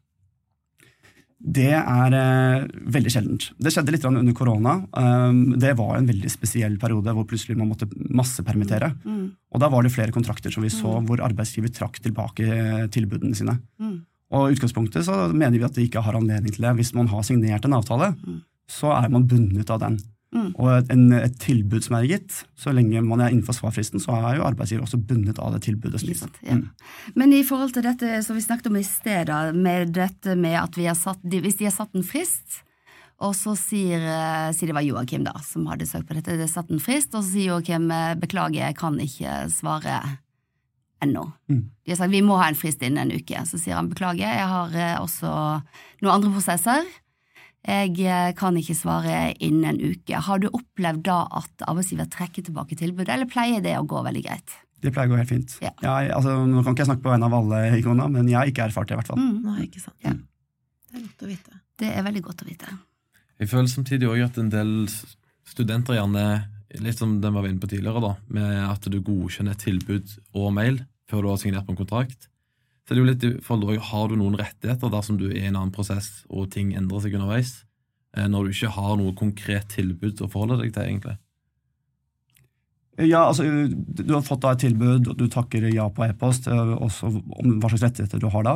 Det 1.41 1.71
er 1.73 2.13
eh, 2.13 2.65
veldig 2.93 3.11
sjeldent. 3.11 3.47
Det 3.57 3.71
skjedde 3.73 3.95
litt 3.95 4.05
under 4.05 4.35
korona. 4.37 4.75
Um, 4.93 5.55
det 5.57 5.73
var 5.79 5.95
en 5.97 6.05
veldig 6.09 6.29
spesiell 6.29 6.75
periode 6.81 7.15
hvor 7.17 7.25
plutselig 7.25 7.57
man 7.57 7.71
måtte 7.71 7.87
massepermittere. 8.13 8.91
Mm. 9.01 9.23
Og 9.49 9.63
da 9.63 9.69
var 9.73 9.81
det 9.81 9.93
flere 9.95 10.13
kontrakter 10.13 10.53
som 10.53 10.61
vi 10.61 10.69
så 10.73 10.99
hvor 11.07 11.23
arbeidsgiver 11.25 11.73
trakk 11.73 11.97
tilbake 12.03 12.45
eh, 12.45 12.85
tilbudene 12.93 13.37
sine. 13.37 13.57
Mm. 13.81 13.97
Og 14.31 14.47
i 14.47 14.55
utgangspunktet 14.55 15.07
så 15.07 15.25
mener 15.33 15.57
vi 15.57 15.65
at 15.67 15.75
de 15.75 15.87
ikke 15.87 16.03
har 16.05 16.15
anledning 16.19 16.53
til 16.53 16.63
det. 16.67 16.75
Hvis 16.77 16.93
man 16.95 17.09
har 17.11 17.25
signert 17.27 17.65
en 17.67 17.77
avtale, 17.79 18.13
Mm. 18.21 18.41
så 18.69 18.93
er 18.95 19.09
man 19.09 19.25
bundet 19.27 19.69
av 19.73 19.81
den. 19.81 19.97
Mm. 20.31 20.53
Og 20.55 20.91
en, 20.93 21.01
et 21.17 21.33
tilbud 21.43 21.83
som 21.83 21.97
er 21.97 22.05
gitt, 22.07 22.37
så 22.55 22.71
lenge 22.71 23.01
man 23.03 23.19
er 23.19 23.33
innenfor 23.33 23.57
svarfristen, 23.57 23.99
så 23.99 24.13
er 24.15 24.37
jo 24.37 24.45
arbeidsgiver 24.47 24.85
også 24.85 24.99
bundet 25.03 25.39
av 25.43 25.51
det 25.57 25.63
tilbudet. 25.65 25.99
som 25.99 26.13
sant? 26.21 26.37
Ja. 26.47 26.55
Mm. 26.55 26.69
Men 27.19 27.33
i 27.35 27.43
forhold 27.43 27.73
til 27.75 27.83
dette 27.83 28.21
som 28.23 28.37
vi 28.39 28.43
snakket 28.45 28.69
om 28.71 28.77
i 28.79 28.83
sted, 28.87 29.27
da, 29.27 29.41
med 29.51 29.91
dette 29.97 30.37
med 30.39 30.55
at 30.61 30.77
vi 30.79 30.85
har 30.87 30.95
satt, 30.95 31.19
de- 31.23 31.41
hvis 31.43 31.57
de 31.59 31.67
har 31.67 31.75
satt 31.75 31.93
en 31.99 32.03
frist, 32.07 32.61
og 33.21 33.35
så 33.37 33.53
sier, 33.59 33.99
eh, 34.01 34.47
sier 34.55 34.71
det 34.71 34.73
var 34.79 34.87
Joakim 34.87 35.23
da, 35.27 35.35
som 35.45 35.67
hadde 35.69 35.85
søkt 35.85 36.07
på 36.09 36.15
dette, 36.17 36.39
det 36.39 36.47
satt 36.49 36.71
en 36.71 36.79
frist, 36.81 37.11
og 37.13 37.21
så 37.21 37.33
sier 37.35 37.51
Joakim 37.51 37.91
eh, 37.91 38.15
beklager, 38.15 38.63
jeg 38.71 38.77
kan 38.79 38.95
ikke 39.03 39.35
svare 39.53 39.99
ennå. 41.03 41.27
Mm. 41.49 41.61
De 41.85 41.91
har 41.91 41.97
sagt 41.99 42.13
vi 42.13 42.21
må 42.25 42.37
ha 42.39 42.47
en 42.49 42.55
frist 42.57 42.81
innen 42.85 43.09
en 43.11 43.19
uke. 43.19 43.43
Så 43.49 43.57
sier 43.59 43.75
han 43.77 43.89
beklager, 43.91 44.25
jeg 44.31 44.47
har 44.47 44.73
eh, 44.77 44.97
også 45.01 45.27
noen 46.01 46.13
andre 46.15 46.31
prosesser. 46.33 46.85
Jeg 47.61 47.93
eh, 48.09 48.31
kan 48.37 48.57
ikke 48.57 48.73
svare 48.73 49.35
innen 49.37 49.67
en 49.69 49.93
uke. 49.93 50.17
Har 50.25 50.41
du 50.41 50.49
opplevd 50.49 51.03
da 51.05 51.21
at 51.41 51.65
arbeidsgiver 51.69 52.09
trekker 52.09 52.47
tilbake 52.47 52.77
tilbudet, 52.79 53.11
eller 53.13 53.29
pleier 53.29 53.61
det 53.61 53.75
å 53.77 53.85
gå 53.85 54.01
veldig 54.07 54.23
greit? 54.25 54.55
Det 54.81 54.89
pleier 54.93 55.11
å 55.11 55.13
gå 55.13 55.19
helt 55.19 55.29
fint. 55.29 55.53
Ja. 55.61 55.75
Jeg, 55.83 56.09
altså, 56.15 56.39
nå 56.49 56.63
kan 56.63 56.73
ikke 56.73 56.87
jeg 56.87 56.89
snakke 56.89 57.05
på 57.05 57.11
vegne 57.13 57.27
av 57.29 57.35
alle 57.37 57.59
i 57.77 57.83
Kona, 57.85 58.07
men 58.09 58.29
jeg 58.31 58.39
har 58.39 58.49
ikke 58.49 58.65
erfart 58.65 58.89
det, 58.89 58.97
i 58.97 59.01
hvert 59.01 59.11
fall. 59.11 59.21
Mm. 59.21 59.35
Nei, 59.45 59.67
ikke 59.67 59.83
sant. 59.83 59.97
Ja. 60.01 60.15
Det 60.89 60.97
er 60.97 61.03
godt 61.05 61.27
å 61.27 61.29
vite. 61.29 61.59
Det 61.81 61.91
er 61.91 62.07
veldig 62.07 62.23
godt 62.25 62.41
å 62.41 62.47
vite. 62.49 62.73
Jeg 63.41 63.51
føler 63.51 63.69
samtidig 63.69 64.09
også 64.09 64.31
at 64.31 64.41
en 64.41 64.49
del 64.53 64.73
studenter 65.51 65.99
gjerne, 65.99 66.25
litt 66.81 66.97
som 66.97 67.13
den 67.21 67.37
var 67.37 67.45
inne 67.45 67.61
på 67.61 67.69
tidligere, 67.69 68.01
da, 68.01 68.15
med 68.33 68.57
at 68.65 68.89
du 68.89 68.97
godkjenner 69.05 69.53
et 69.53 69.63
tilbud 69.67 70.17
og 70.33 70.49
mail 70.57 70.81
før 71.11 71.25
du 71.25 71.31
har 71.33 71.39
signert 71.41 71.67
på 71.67 71.75
en 71.75 71.81
kontrakt. 71.83 72.30
Så 72.85 72.95
det 72.95 72.99
er 72.99 73.03
jo 73.03 73.09
litt 73.11 73.43
forhold 73.45 73.69
til, 73.69 73.83
Har 73.91 74.07
du 74.09 74.15
noen 74.17 74.37
rettigheter 74.39 74.89
dersom 74.91 75.17
du 75.19 75.29
er 75.29 75.43
i 75.43 75.49
en 75.49 75.57
annen 75.59 75.73
prosess 75.73 76.23
og 76.29 76.49
ting 76.51 76.73
endrer 76.75 77.03
seg 77.03 77.17
underveis, 77.17 77.63
eh, 78.17 78.27
når 78.27 78.47
du 78.47 78.55
ikke 78.55 78.73
har 78.77 78.95
noe 78.97 79.13
konkret 79.17 79.69
tilbud 79.75 80.21
å 80.21 80.29
forholde 80.31 80.63
deg 80.63 80.73
til, 80.73 80.87
egentlig? 80.89 81.17
Ja, 82.99 83.27
altså, 83.29 83.45
Du 83.71 84.13
har 84.13 84.25
fått 84.25 84.41
da 84.43 84.51
et 84.51 84.65
tilbud, 84.65 85.07
og 85.07 85.17
du 85.17 85.27
takker 85.31 85.63
ja 85.73 85.87
på 85.89 86.05
e-post. 86.09 86.47
eh, 86.47 86.75
også 86.75 87.07
om 87.07 87.59
Hva 87.59 87.69
slags 87.69 87.85
rettigheter 87.87 88.19
du 88.19 88.29
har 88.29 88.43
da? 88.43 88.55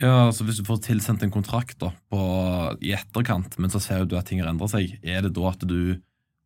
Ja, 0.00 0.28
altså 0.28 0.44
Hvis 0.44 0.58
du 0.60 0.64
får 0.64 0.82
tilsendt 0.84 1.22
en 1.22 1.30
kontrakt 1.30 1.78
da, 1.78 1.92
på, 2.10 2.20
i 2.82 2.92
etterkant, 2.92 3.58
men 3.58 3.70
så 3.70 3.80
ser 3.80 4.04
du 4.04 4.16
at 4.16 4.26
ting 4.26 4.40
har 4.40 4.50
endret 4.52 4.70
seg, 4.70 4.98
er 5.02 5.22
det 5.22 5.34
da 5.34 5.48
at 5.48 5.60
du 5.64 5.96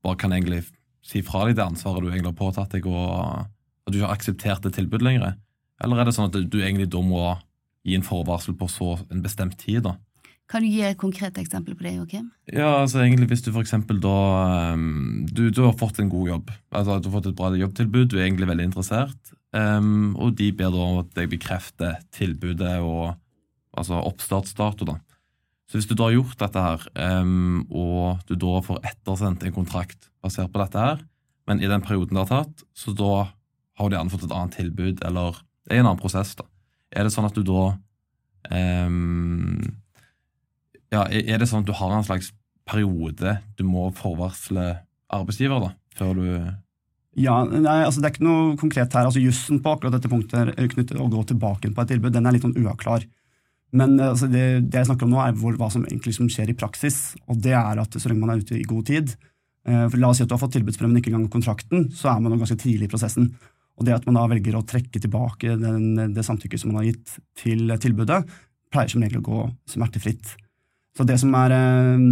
bare 0.02 0.16
kan 0.16 0.32
egentlig 0.32 0.64
si 1.02 1.22
fra 1.22 1.46
deg 1.46 1.56
det 1.56 1.64
ansvaret 1.64 2.02
du 2.02 2.10
egentlig 2.10 2.32
har 2.32 2.38
påtatt 2.38 2.72
deg, 2.76 2.86
og 2.86 3.46
at 3.46 3.90
du 3.90 3.98
ikke 3.98 4.06
har 4.06 4.16
akseptert 4.16 4.62
det 4.62 4.74
tilbudet 4.76 5.02
lenger? 5.02 5.34
Eller 5.80 6.00
er 6.00 6.08
det 6.08 6.14
sånn 6.16 6.30
at 6.30 6.36
du 6.36 6.60
egentlig 6.60 6.90
da 6.92 7.00
må 7.04 7.24
gi 7.86 7.96
en 7.96 8.04
forvarsel 8.04 8.56
på 8.58 8.68
så 8.68 8.94
en 9.08 9.24
bestemt 9.24 9.58
tid? 9.60 9.82
da? 9.86 9.96
Kan 10.50 10.64
du 10.64 10.70
gi 10.72 10.82
et 10.82 10.98
konkret 10.98 11.36
eksempel 11.38 11.76
på 11.78 11.84
det, 11.86 11.92
Joakim? 11.94 12.30
Ja, 12.50 12.80
altså 12.80 13.04
egentlig 13.04 13.28
hvis 13.30 13.44
du 13.46 13.52
eksempel 13.60 14.00
da 14.02 14.14
um, 14.74 15.26
du, 15.30 15.44
du 15.54 15.60
har 15.62 15.76
fått 15.78 16.00
en 16.02 16.10
god 16.10 16.32
jobb, 16.32 16.50
altså 16.74 16.98
du 16.98 17.06
har 17.06 17.20
fått 17.20 17.28
et 17.30 17.36
bra 17.38 17.52
jobbtilbud, 17.54 18.08
du 18.10 18.16
er 18.18 18.24
egentlig 18.26 18.48
veldig 18.50 18.66
interessert, 18.66 19.34
um, 19.54 20.16
og 20.18 20.34
de 20.40 20.50
ber 20.58 20.72
da 20.74 20.88
om 20.88 20.98
at 21.04 21.12
deg 21.14 21.30
bekrefter 21.30 22.00
tilbudet 22.16 22.80
og 22.82 23.14
altså 23.78 24.02
oppstartsdato 24.02 24.88
da. 24.90 24.98
Så 25.70 25.78
hvis 25.78 25.86
du 25.86 25.94
da 25.94 26.08
har 26.08 26.16
gjort 26.16 26.40
dette 26.42 26.64
her, 26.64 26.86
um, 27.22 27.60
og 27.70 28.24
du 28.26 28.34
da 28.34 28.58
får 28.66 28.82
ettersendt 28.90 29.46
en 29.46 29.54
kontrakt 29.54 30.10
basert 30.18 30.50
på 30.50 30.64
dette 30.64 30.82
her, 30.82 31.04
men 31.46 31.62
i 31.62 31.70
den 31.70 31.86
perioden 31.86 32.18
det 32.18 32.26
har 32.26 32.42
tatt, 32.42 32.66
så 32.74 32.90
da 32.90 33.12
har 33.78 33.86
du 33.86 33.94
gjerne 33.94 34.10
fått 34.10 34.26
et 34.26 34.34
annet 34.34 34.58
tilbud, 34.58 35.06
eller 35.06 35.38
det 35.66 35.76
er 35.76 35.82
en 35.82 35.90
annen 35.90 36.00
prosess 36.00 36.34
da. 36.38 36.46
Er 36.90 37.06
det 37.06 37.14
sånn 37.14 37.28
at 37.28 37.36
du 37.36 37.44
da 37.46 37.64
um, 38.50 39.60
ja, 40.90 41.04
er 41.06 41.38
det 41.38 41.46
sånn 41.50 41.62
at 41.62 41.68
du 41.68 41.76
har 41.76 41.92
en 41.94 42.06
slags 42.06 42.32
periode 42.70 43.36
du 43.58 43.62
må 43.66 43.88
forvarsle 43.98 44.80
arbeidsgiver, 45.10 45.62
da, 45.62 45.70
før 45.98 46.18
du 46.18 46.26
Ja, 47.18 47.40
nei, 47.44 47.80
altså 47.84 48.00
Det 48.00 48.08
er 48.08 48.14
ikke 48.14 48.26
noe 48.26 48.58
konkret 48.58 48.92
her. 48.94 49.06
altså 49.08 49.22
Jussen 49.22 49.62
på 49.62 49.72
akkurat 49.74 49.96
dette 49.96 50.10
punktet 50.10 50.52
er 50.54 50.70
knyttet 50.70 50.98
å 50.98 51.08
gå 51.10 51.24
tilbake 51.26 51.72
på 51.74 51.82
et 51.82 51.90
tilbud, 51.94 52.14
den 52.14 52.26
er 52.26 52.36
litt 52.36 52.46
sånn 52.46 52.58
uavklar. 52.58 53.06
Men 53.76 53.98
eh, 53.98 54.10
altså, 54.12 54.28
det, 54.30 54.44
det 54.70 54.82
jeg 54.82 54.90
snakker 54.90 55.06
om 55.06 55.14
nå, 55.14 55.20
er 55.22 55.34
hvor, 55.38 55.56
hva 55.58 55.70
som 55.72 55.86
egentlig 55.86 56.16
som 56.16 56.30
skjer 56.30 56.52
i 56.52 56.58
praksis. 56.58 57.14
Og 57.30 57.38
det 57.42 57.54
er 57.54 57.82
at 57.82 57.98
så 57.98 58.10
lenge 58.10 58.24
man 58.24 58.34
er 58.34 58.44
ute 58.44 58.58
i 58.58 58.66
god 58.66 58.88
tid 58.90 59.14
eh, 59.14 59.86
for 59.86 59.98
La 60.00 60.10
oss 60.10 60.20
si 60.20 60.26
at 60.26 60.30
du 60.30 60.36
har 60.36 60.42
fått 60.42 60.56
tilbudsbrev, 60.58 60.90
men 60.90 61.02
ikke 61.02 61.12
engang 61.12 61.30
kontrakten, 61.32 61.88
så 61.94 62.12
er 62.12 62.22
man 62.22 62.38
ganske 62.38 62.58
tidlig 62.60 62.88
i 62.88 62.92
prosessen. 62.94 63.30
Og 63.80 63.86
det 63.88 63.96
at 63.96 64.06
man 64.06 64.18
da 64.18 64.26
velger 64.28 64.58
å 64.58 64.66
trekke 64.68 65.00
tilbake 65.00 65.56
den, 65.56 66.12
det 66.12 66.24
samtykket 66.26 66.60
som 66.60 66.72
man 66.72 66.82
har 66.82 66.90
gitt 66.90 67.14
til 67.40 67.72
tilbudet, 67.80 68.20
pleier 68.70 68.92
som 68.92 69.02
regel 69.02 69.22
å 69.22 69.26
gå 69.26 69.44
smertefritt. 69.72 70.34
Så 70.96 71.06
det 71.08 71.16
som 71.22 71.32
er 71.38 71.54
eh, 71.54 72.02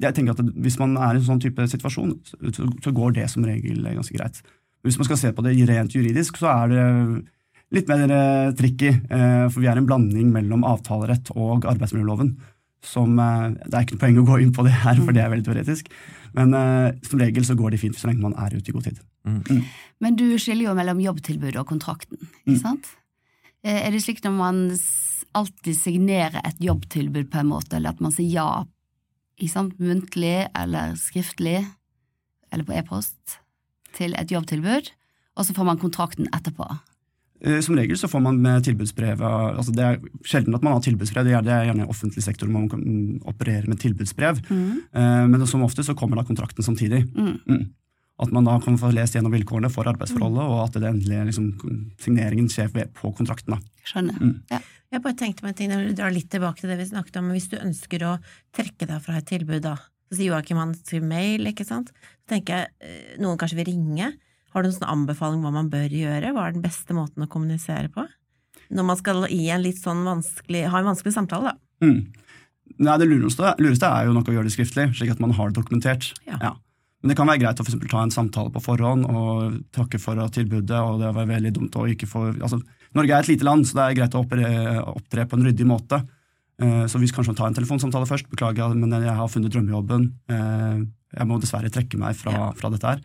Jeg 0.00 0.14
tenker 0.16 0.32
at 0.32 0.54
hvis 0.64 0.78
man 0.80 0.96
er 0.96 1.18
i 1.18 1.20
en 1.20 1.26
sånn 1.26 1.42
type 1.42 1.66
situasjon, 1.68 2.14
så, 2.56 2.94
går 2.96 3.18
det 3.18 3.26
som 3.28 3.44
regel 3.44 3.84
ganske 3.84 4.16
greit. 4.16 4.40
Hvis 4.86 4.96
man 4.96 5.10
skal 5.10 5.20
se 5.20 5.32
på 5.36 5.44
det 5.44 5.52
rent 5.68 5.92
juridisk, 5.92 6.40
så 6.40 6.48
er 6.54 6.72
det 6.72 6.86
litt 7.76 7.90
mer 7.90 8.14
eh, 8.16 8.54
tricky. 8.56 8.94
eh, 8.96 9.44
For 9.52 9.60
vi 9.60 9.68
er 9.68 9.76
en 9.76 9.90
blanding 9.90 10.32
mellom 10.32 10.64
avtalerett 10.64 11.28
og 11.36 11.68
arbeidsmiljøloven. 11.68 12.32
Som, 12.80 13.18
det 13.20 13.74
er 13.76 13.84
ikke 13.84 13.98
noe 13.98 14.00
poeng 14.06 14.18
å 14.22 14.28
gå 14.30 14.36
inn 14.40 14.54
på 14.56 14.64
det 14.64 14.72
her, 14.72 14.96
for 15.04 15.12
det 15.12 15.20
er 15.20 15.28
veldig 15.28 15.44
teoretisk. 15.50 15.90
Men 16.36 16.54
uh, 16.54 16.90
som 17.06 17.20
regel 17.22 17.44
så 17.46 17.56
går 17.58 17.74
det 17.74 17.80
fint 17.82 17.98
så 17.98 18.10
lenge 18.10 18.22
man 18.24 18.36
er 18.38 18.54
ute 18.56 18.70
i 18.70 18.74
god 18.74 18.86
tid. 18.88 19.00
Men 20.00 20.16
du 20.16 20.26
skiller 20.40 20.70
jo 20.70 20.74
mellom 20.78 21.00
jobbtilbudet 21.02 21.58
og 21.60 21.68
kontrakten, 21.68 22.20
ikke 22.46 22.60
sant? 22.62 22.86
Eh, 23.62 23.86
Er 23.86 23.92
det 23.92 24.00
slik 24.04 24.22
når 24.24 24.32
man 24.32 24.60
alltid 25.36 25.76
signerer 25.76 26.40
et 26.40 26.62
jobbtilbud 26.64 27.28
på 27.30 27.42
en 27.42 27.50
måte, 27.52 27.76
eller 27.76 27.92
at 27.92 28.00
man 28.00 28.14
sier 28.14 28.32
ja, 28.32 28.64
ikke 29.36 29.52
sant, 29.52 29.76
muntlig 29.78 30.48
eller 30.56 30.96
skriftlig, 30.98 31.60
eller 32.50 32.66
på 32.66 32.74
e-post, 32.80 33.38
til 33.94 34.16
et 34.18 34.32
jobbtilbud, 34.32 34.90
og 35.36 35.46
så 35.46 35.54
får 35.54 35.68
man 35.68 35.78
kontrakten 35.82 36.30
etterpå? 36.34 36.66
Eh, 37.40 37.60
Som 37.64 37.76
regel 37.78 37.98
så 37.98 38.08
får 38.10 38.22
man 38.24 38.40
med 38.42 38.64
tilbudsbrev 38.66 39.22
altså 39.24 39.72
Det 39.72 39.84
er 39.84 39.98
sjelden 40.28 40.54
at 40.56 40.64
man 40.66 40.76
har 40.76 40.84
tilbudsbrev, 40.84 41.24
det 41.24 41.34
er, 41.36 41.44
det 41.46 41.52
er 41.54 41.68
gjerne 41.70 41.86
i 41.86 41.92
offentlig 41.92 42.24
sektor 42.24 42.50
man 42.52 42.68
kan 42.68 42.82
operere 43.28 43.68
med 43.68 43.80
tilbudsbrev. 43.80 44.42
Mm. 44.50 45.30
Men 45.30 45.46
som 45.48 45.62
ofte 45.64 45.84
så 45.86 45.94
kommer 45.96 46.20
da 46.20 46.26
kontrakten 46.28 46.66
samtidig. 46.66 47.04
Mm. 47.14 47.38
Mm. 47.48 47.68
At 48.20 48.32
man 48.36 48.44
da 48.44 48.58
kan 48.60 48.76
få 48.76 48.90
lest 48.92 49.16
gjennom 49.16 49.32
vilkårene 49.32 49.70
for 49.72 49.88
arbeidsforholdet, 49.88 50.44
og 50.44 50.58
at 50.66 50.76
det 50.76 50.90
endelige 50.90 51.30
liksom, 51.30 51.46
signeringen 52.02 52.50
skjer 52.52 52.68
på 52.96 53.12
kontrakten. 53.16 53.56
da. 53.56 53.84
Skjønner. 53.88 54.18
Mm. 54.20 54.34
Ja. 54.52 54.60
Jeg 54.90 55.04
bare 55.04 55.16
tenkte 55.16 55.44
meg 55.44 55.52
en 55.52 55.58
ting, 55.60 55.70
når 55.70 55.86
du 55.86 55.96
drar 55.96 56.12
litt 56.12 56.28
tilbake 56.32 56.60
til 56.60 56.72
det 56.72 56.80
vi 56.80 56.88
snakket 56.90 57.20
om, 57.20 57.28
men 57.30 57.38
hvis 57.38 57.48
du 57.52 57.60
ønsker 57.60 58.04
å 58.08 58.16
trekke 58.56 58.88
deg 58.90 59.04
fra 59.04 59.20
et 59.20 59.28
tilbud, 59.30 59.62
da, 59.64 59.76
så 60.10 60.18
sier 60.18 60.32
Joakim 60.32 60.58
han 60.58 60.74
skriver 60.74 61.06
mail, 61.06 61.46
ikke 61.46 61.66
sant, 61.68 61.92
så 61.94 62.34
tenker 62.34 62.58
jeg 62.58 62.90
eh, 62.90 63.14
noen 63.22 63.38
kanskje 63.40 63.60
vil 63.60 63.70
ringe. 63.70 64.10
Har 64.54 64.62
du 64.62 64.68
noen 64.68 64.78
sånn 64.78 64.90
anbefaling 64.92 65.42
hva 65.44 65.52
man 65.54 65.68
bør 65.70 65.92
gjøre? 65.94 66.32
Hva 66.34 66.46
er 66.48 66.56
den 66.56 66.64
beste 66.64 66.96
måten 66.96 67.22
å 67.24 67.28
kommunisere 67.30 67.90
på? 67.92 68.06
Når 68.70 68.86
man 68.86 68.98
skal 68.98 69.26
i 69.30 69.44
en 69.50 69.62
litt 69.62 69.78
sånn 69.82 70.02
vanskelig, 70.06 70.64
ha 70.70 70.80
en 70.80 70.88
vanskelig 70.90 71.14
samtale, 71.14 71.52
da. 71.52 71.86
Mm. 71.86 72.00
Nei, 72.80 72.96
Det 72.98 73.06
lureste, 73.10 73.54
lureste 73.58 73.88
er 73.90 74.06
jo 74.06 74.14
nok 74.14 74.28
å 74.30 74.34
gjøre 74.34 74.46
det 74.46 74.54
skriftlig, 74.54 74.88
slik 74.96 75.10
at 75.10 75.20
man 75.22 75.32
har 75.36 75.50
det 75.50 75.58
dokumentert. 75.58 76.12
Ja. 76.26 76.54
Men 77.00 77.12
det 77.12 77.16
kan 77.16 77.26
være 77.26 77.40
greit 77.40 77.58
å 77.60 77.64
for 77.64 77.70
eksempel 77.72 77.90
ta 77.90 78.02
en 78.04 78.12
samtale 78.12 78.52
på 78.52 78.60
forhånd 78.62 79.06
og 79.08 79.58
takke 79.72 79.98
for 79.98 80.20
tilbudet. 80.28 80.76
og 80.78 81.00
det 81.00 81.14
var 81.16 81.26
veldig 81.26 81.52
dumt 81.56 81.76
å 81.80 81.86
ikke 81.88 82.06
få... 82.06 82.26
Altså, 82.40 82.60
Norge 82.94 83.14
er 83.14 83.24
et 83.24 83.30
lite 83.32 83.46
land, 83.46 83.66
så 83.66 83.78
det 83.78 83.84
er 83.86 83.98
greit 84.02 84.14
å 84.14 84.22
opptre, 84.24 84.50
opptre 84.84 85.26
på 85.26 85.38
en 85.38 85.46
ryddig 85.46 85.66
måte. 85.66 86.02
Eh, 86.60 86.84
Så 86.86 87.00
hvis 87.00 87.12
kanskje 87.16 87.32
man 87.32 87.38
tar 87.40 87.46
en 87.48 87.56
telefonsamtale 87.56 88.06
først, 88.06 88.28
beklager, 88.30 88.74
men 88.76 88.90
jeg 88.92 89.16
har 89.16 89.28
funnet 89.32 89.52
drømmejobben. 89.54 90.12
eh, 90.28 90.84
Jeg 91.16 91.26
må 91.26 91.40
dessverre 91.40 91.70
trekke 91.72 91.98
meg 91.98 92.14
fra, 92.14 92.52
fra 92.54 92.70
dette 92.70 92.86
her. 92.86 93.00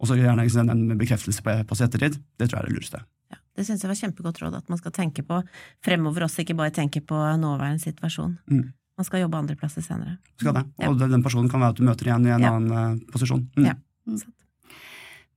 Og 0.00 0.08
så 0.10 0.16
gjerne 0.18 0.44
en 0.44 0.70
en 0.70 0.98
bekreftelse 0.98 1.42
på, 1.42 1.52
på 1.64 1.76
ettertid. 1.84 2.18
Det 2.38 2.48
tror 2.50 2.58
jeg 2.58 2.64
er 2.64 2.68
det 2.68 2.76
lureste. 2.76 3.00
Ja, 3.32 3.38
det 3.56 3.66
syns 3.66 3.82
jeg 3.82 3.88
var 3.88 3.96
kjempegodt 4.00 4.40
råd, 4.42 4.54
at 4.58 4.68
man 4.68 4.78
skal 4.78 4.92
tenke 4.92 5.22
på 5.26 5.42
fremover 5.84 6.26
også, 6.28 6.42
ikke 6.44 6.56
bare 6.58 6.70
tenke 6.70 7.00
på 7.00 7.16
nåværende 7.40 7.80
situasjon. 7.82 8.38
Mm. 8.50 8.72
Man 8.96 9.04
skal 9.04 9.20
jobbe 9.20 9.36
andre 9.36 9.56
plasser 9.56 9.84
senere. 9.84 10.18
Skal 10.40 10.54
det. 10.56 10.64
Ja. 10.80 10.88
Og 10.88 10.98
den 11.00 11.10
den 11.10 11.22
personen 11.24 11.50
kan 11.52 11.60
være 11.60 11.74
at 11.74 11.80
du 11.80 11.84
møter 11.84 12.06
igjen 12.08 12.26
i 12.26 12.32
en 12.32 12.40
Ja. 12.44 12.52
annen 12.52 12.72
uh, 12.72 13.12
posisjon. 13.12 13.48
Mm. 13.56 13.66
Ja. 13.66 13.74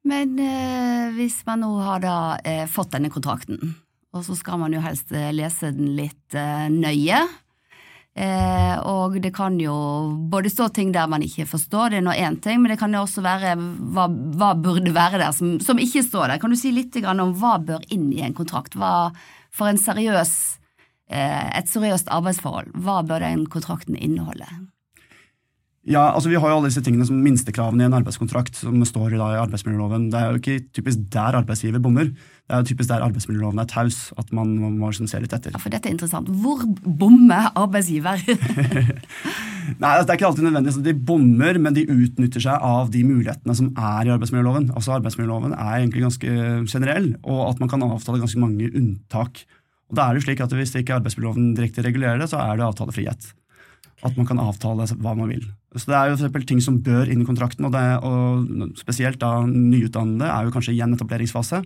Men 0.09 0.39
uh, 0.39 1.11
hvis 1.17 1.41
man 1.47 1.59
nå 1.65 1.71
har 1.83 1.99
da 2.03 2.15
uh, 2.39 2.65
fått 2.71 2.93
denne 2.95 3.11
kontrakten, 3.11 3.75
og 4.15 4.23
så 4.25 4.35
skal 4.35 4.57
man 4.61 4.73
jo 4.73 4.79
helst 4.81 5.11
lese 5.11 5.69
den 5.75 5.91
litt 5.95 6.33
nøye, 6.73 7.19
eh, 8.15 8.75
og 8.89 9.17
det 9.21 9.31
kan 9.35 9.57
jo 9.61 9.75
både 10.31 10.51
stå 10.51 10.69
ting 10.73 10.93
der 10.95 11.09
man 11.11 11.25
ikke 11.25 11.47
forstår, 11.49 11.91
det 11.91 11.99
er 11.99 12.07
nå 12.07 12.15
én 12.15 12.39
ting, 12.41 12.61
men 12.61 12.73
det 12.73 12.79
kan 12.81 12.93
jo 12.93 13.03
også 13.05 13.23
være 13.25 13.55
hva, 13.57 14.07
hva 14.09 14.53
burde 14.57 14.93
være 14.95 15.21
der 15.21 15.35
som, 15.35 15.57
som 15.63 15.81
ikke 15.81 16.05
står 16.05 16.31
der. 16.33 16.41
Kan 16.41 16.53
du 16.53 16.59
si 16.59 16.73
litt 16.75 16.97
om 17.03 17.35
hva 17.37 17.57
bør 17.59 17.85
inn 17.93 18.09
i 18.13 18.23
en 18.25 18.37
kontrakt? 18.37 18.77
Hva, 18.79 19.11
for 19.51 19.69
seriøs, 19.77 20.33
eh, 21.11 21.47
et 21.59 21.69
seriøst 21.69 22.11
arbeidsforhold, 22.13 22.73
hva 22.79 23.01
bør 23.05 23.25
den 23.27 23.47
kontrakten 23.51 23.97
inneholde? 23.97 24.49
Ja, 25.87 26.09
altså 26.11 26.27
Vi 26.29 26.35
har 26.35 26.51
jo 26.51 26.57
alle 26.57 26.67
disse 26.67 26.81
tingene 26.83 27.05
som 27.07 27.21
minstekravene 27.23 27.85
i 27.85 27.87
en 27.87 27.95
arbeidskontrakt 27.95 28.57
som 28.59 28.81
står 28.85 29.13
i, 29.13 29.19
da 29.19 29.29
i 29.31 29.39
arbeidsmiljøloven. 29.39 30.09
Det 30.11 30.19
er 30.19 30.33
jo 30.33 30.41
ikke 30.41 30.57
typisk 30.75 31.05
der 31.13 31.37
arbeidsgiver 31.39 31.79
bommer. 31.79 32.09
Det 32.11 32.55
er 32.55 32.63
jo 32.63 32.67
typisk 32.73 32.91
der 32.91 33.05
arbeidsmiljøloven 33.05 33.61
er 33.63 33.69
taus. 33.69 34.09
At 34.19 34.33
man 34.35 34.51
må, 34.59 34.89
liksom 34.89 35.07
se 35.07 35.21
litt 35.23 35.33
etter. 35.33 35.55
Ja, 35.55 35.61
for 35.61 35.71
dette 35.71 35.87
er 35.87 35.95
interessant. 35.95 36.27
Hvor 36.43 36.65
bommer 36.83 37.47
arbeidsgiver? 37.55 38.19
Nei, 39.79 39.91
altså, 39.93 40.05
Det 40.05 40.11
er 40.11 40.17
ikke 40.17 40.27
alltid 40.29 40.47
nødvendig. 40.47 40.73
Så 40.75 40.83
de 40.83 40.95
bommer, 41.11 41.59
men 41.63 41.77
de 41.77 41.85
utnytter 41.87 42.43
seg 42.43 42.65
av 42.65 42.91
de 42.93 43.05
mulighetene 43.07 43.55
som 43.57 43.71
er 43.77 44.09
i 44.09 44.13
arbeidsmiljøloven. 44.15 44.71
Altså 44.75 44.97
Arbeidsmiljøloven 44.97 45.55
er 45.55 45.77
egentlig 45.77 46.03
ganske 46.05 46.35
generell, 46.73 47.13
og 47.23 47.45
at 47.53 47.63
man 47.63 47.71
kan 47.71 47.87
avtale 47.87 48.21
ganske 48.21 48.41
mange 48.41 48.67
unntak. 48.73 49.45
Og 49.89 49.97
da 49.97 50.09
er 50.09 50.17
det 50.17 50.25
slik 50.27 50.43
at 50.43 50.53
Hvis 50.53 50.75
ikke 50.75 50.99
arbeidsmiljøloven 50.99 51.53
direkte 51.57 51.85
regulerer 51.85 52.19
det, 52.21 52.29
så 52.29 52.43
er 52.43 52.59
det 52.59 52.67
avtalefrihet. 52.67 53.31
At 54.03 54.17
man 54.17 54.27
kan 54.27 54.43
avtale 54.43 54.85
hva 54.99 55.15
man 55.17 55.31
vil. 55.31 55.47
Så 55.77 55.85
Det 55.85 55.97
er 55.97 56.09
jo 56.09 56.17
for 56.17 56.45
ting 56.49 56.61
som 56.65 56.79
bør 56.81 57.11
inn 57.11 57.21
i 57.21 57.27
kontrakten, 57.27 57.67
og, 57.67 57.75
det, 57.75 57.83
og 58.01 58.73
spesielt 58.79 59.19
da 59.21 59.43
nyutdannede 59.45 60.25
er 60.25 60.47
jo 60.47 60.53
kanskje 60.55 60.73
i 60.73 60.81
en 60.81 60.95
etableringsfase. 60.95 61.61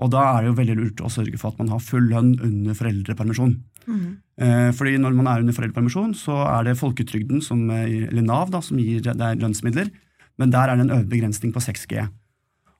Og 0.00 0.12
da 0.14 0.22
er 0.30 0.44
det 0.44 0.52
jo 0.52 0.58
veldig 0.60 0.76
lurt 0.78 1.02
å 1.04 1.10
sørge 1.12 1.36
for 1.40 1.50
at 1.50 1.58
man 1.60 1.72
har 1.74 1.82
full 1.84 2.06
lønn 2.08 2.36
under 2.40 2.76
foreldrepermisjon. 2.78 3.56
Mm. 3.90 4.06
Eh, 4.40 4.70
fordi 4.76 4.94
når 5.02 5.18
man 5.18 5.28
er 5.28 5.42
under 5.42 5.56
foreldrepermisjon, 5.56 6.14
så 6.16 6.38
er 6.46 6.70
det 6.70 6.78
folketrygden, 6.80 7.42
som, 7.44 7.66
eh, 7.70 8.06
eller 8.06 8.24
Nav, 8.24 8.50
da, 8.54 8.62
som 8.64 8.78
gir 8.78 9.04
er 9.04 9.36
lønnsmidler. 9.42 9.90
Men 10.38 10.50
der 10.50 10.70
er 10.70 10.76
det 10.76 10.86
en 10.86 10.96
øvre 10.96 11.10
begrensning 11.10 11.52
på 11.52 11.60
6G. 11.60 12.08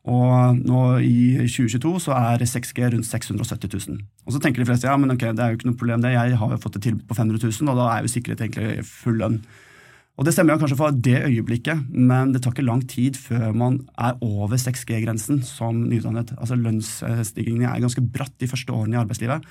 Og 0.09 0.57
nå 0.65 0.83
i 1.05 1.45
2022 1.45 1.99
så 2.01 2.15
er 2.17 2.41
6G 2.41 2.89
rundt 2.95 3.05
670 3.05 3.69
000. 3.69 3.99
Og 4.25 4.33
så 4.33 4.41
tenker 4.41 4.63
de 4.63 4.71
fleste 4.71 4.89
ja, 4.89 4.97
men 4.97 5.13
ok, 5.13 5.27
det 5.37 5.45
er 5.45 5.53
jo 5.53 5.59
ikke 5.59 5.69
noe 5.69 5.81
problem 5.83 6.01
det, 6.01 6.15
jeg 6.15 6.39
har 6.41 6.55
jo 6.55 6.63
fått 6.63 6.79
et 6.79 6.87
tilbud 6.89 7.05
på 7.11 7.19
500 7.19 7.51
000, 7.61 7.69
og 7.69 7.77
da 7.77 7.91
er 7.93 8.07
jo 8.07 8.13
sikkerhet 8.15 8.41
egentlig 8.41 8.87
full 8.89 9.21
lønn. 9.21 9.43
Og 10.21 10.27
det 10.29 10.35
stemmer 10.37 10.59
kanskje 10.61 10.77
for 10.77 10.93
det 10.93 11.17
øyeblikket, 11.25 11.87
men 11.97 12.35
det 12.35 12.43
tar 12.45 12.53
ikke 12.53 12.67
lang 12.67 12.83
tid 12.85 13.17
før 13.17 13.55
man 13.57 13.79
er 13.97 14.19
over 14.21 14.59
6G-grensen 14.61 15.39
som 15.49 15.79
nyutdannet. 15.89 16.35
Altså 16.37 16.59
Lønnsstigningen 16.61 17.65
er 17.65 17.81
ganske 17.81 18.05
bratt 18.05 18.35
de 18.43 18.49
første 18.51 18.75
årene 18.77 18.99
i 18.99 19.01
arbeidslivet. 19.01 19.47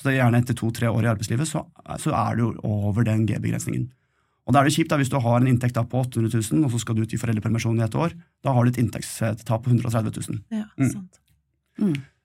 Så 0.00 0.08
det 0.08 0.14
er 0.14 0.22
gjerne 0.22 0.40
etter 0.40 0.56
to-tre 0.56 0.88
år 0.88 1.04
i 1.04 1.10
arbeidslivet 1.12 1.46
så, 1.50 1.66
så 2.00 2.14
er 2.16 2.40
du 2.40 2.46
over 2.64 3.04
den 3.04 3.26
G-begrensningen. 3.28 3.90
Og 4.48 4.52
da 4.56 4.60
er 4.60 4.68
det 4.68 4.74
kjipt 4.78 4.90
da, 4.92 4.96
hvis 5.00 5.12
du 5.12 5.18
har 5.20 5.38
en 5.40 5.48
inntekt 5.48 5.76
da 5.76 5.84
på 5.88 6.00
800 6.04 6.40
000, 6.40 6.64
og 6.66 6.72
så 6.72 6.80
skal 6.80 6.96
du 6.96 7.04
ut 7.04 7.12
i 7.16 7.20
foreldrepermisjon 7.20 7.78
i 7.80 7.84
et 7.84 7.94
år. 7.96 8.16
Da 8.44 8.52
har 8.56 8.64
du 8.64 8.72
et 8.72 8.80
inntektstap 8.80 9.62
på 9.64 9.72
130 9.72 10.08
000. 10.24 10.40
Ja, 10.52 10.64
Mm. 10.80 10.90
sant. 10.90 11.20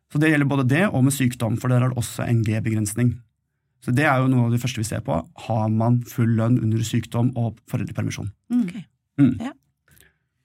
Så 0.10 0.18
det 0.20 0.32
gjelder 0.32 0.48
både 0.50 0.66
det 0.68 0.86
og 0.90 1.04
med 1.06 1.14
sykdom, 1.14 1.60
for 1.62 1.70
der 1.70 1.84
er 1.84 1.92
det 1.92 1.98
også 2.02 2.26
en 2.28 2.42
G-begrensning. 2.44 3.14
Så 3.86 3.94
det 3.96 4.04
er 4.10 4.20
jo 4.20 4.28
noe 4.32 4.50
av 4.50 4.52
det 4.56 4.60
første 4.62 4.82
vi 4.82 4.88
ser 4.88 5.02
på. 5.06 5.16
Har 5.46 5.70
man 5.72 6.02
full 6.10 6.34
lønn 6.36 6.58
under 6.60 6.84
sykdom 6.84 7.32
og 7.40 7.58
foreldrepermisjon? 7.72 8.28
Ok. 8.58 8.74
Mm. 9.20 9.34
Ja. 9.40 9.54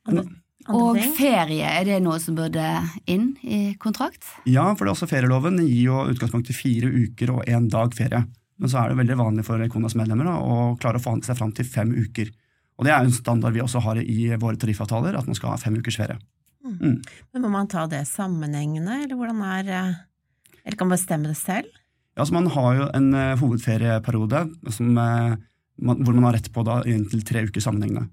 Andre, 0.06 0.22
andre 0.68 0.78
Og 0.78 0.98
ting? 0.98 1.12
ferie, 1.16 1.66
er 1.80 1.84
det 1.88 1.98
noe 2.04 2.20
som 2.22 2.36
burde 2.38 2.62
inn 3.10 3.32
i 3.42 3.74
kontrakt? 3.80 4.22
Ja, 4.46 4.68
for 4.74 4.84
det 4.84 4.92
er 4.92 4.94
også 4.94 5.10
ferieloven 5.10 5.58
gir 5.64 5.82
jo 5.88 6.04
utgangspunkt 6.12 6.46
til 6.50 6.58
fire 6.58 6.90
uker 6.92 7.34
og 7.34 7.44
én 7.50 7.66
dag 7.72 7.94
ferie. 7.96 8.22
Men 8.58 8.70
så 8.70 8.84
er 8.84 8.92
det 8.92 9.00
veldig 9.02 9.18
vanlig 9.18 9.44
for 9.48 9.58
Konas 9.72 9.96
medlemmer 9.98 10.28
da, 10.30 10.36
å 10.38 10.76
klare 10.78 11.00
å 11.00 11.02
forhandle 11.02 11.26
seg 11.26 11.38
fram 11.40 11.52
til 11.56 11.66
fem 11.66 11.90
uker. 11.90 12.30
Og 12.78 12.86
det 12.86 12.92
er 12.94 13.02
jo 13.02 13.10
en 13.10 13.16
standard 13.18 13.54
vi 13.54 13.62
også 13.62 13.82
har 13.82 13.98
i 14.02 14.30
våre 14.38 14.58
tariffavtaler, 14.58 15.16
at 15.18 15.26
man 15.26 15.34
skal 15.38 15.52
ha 15.54 15.58
fem 15.58 15.74
ukers 15.78 15.98
ferie. 15.98 16.18
Men 16.64 17.42
må 17.42 17.50
man 17.52 17.66
ta 17.68 17.84
det 17.90 18.04
sammenhengende, 18.08 19.02
eller 19.04 19.18
hvordan 19.18 19.42
er 19.44 19.66
eh, 19.68 19.96
Eller 20.64 20.78
kan 20.80 20.88
man 20.88 20.96
bestemme 20.96 21.28
det 21.28 21.36
selv? 21.36 21.68
Ja, 22.14 22.24
så 22.24 22.34
Man 22.34 22.50
har 22.54 22.74
jo 22.78 22.88
en 22.94 23.08
uh, 23.14 23.36
hovedferieperiode 23.40 24.44
som, 24.70 24.92
uh, 24.98 25.34
man, 25.82 26.02
hvor 26.04 26.14
man 26.14 26.28
har 26.28 26.38
rett 26.38 26.50
på 26.54 26.62
da 26.66 26.80
inntil 26.86 27.24
tre 27.26 27.42
uker 27.48 27.64
sammenhengende. 27.64 28.06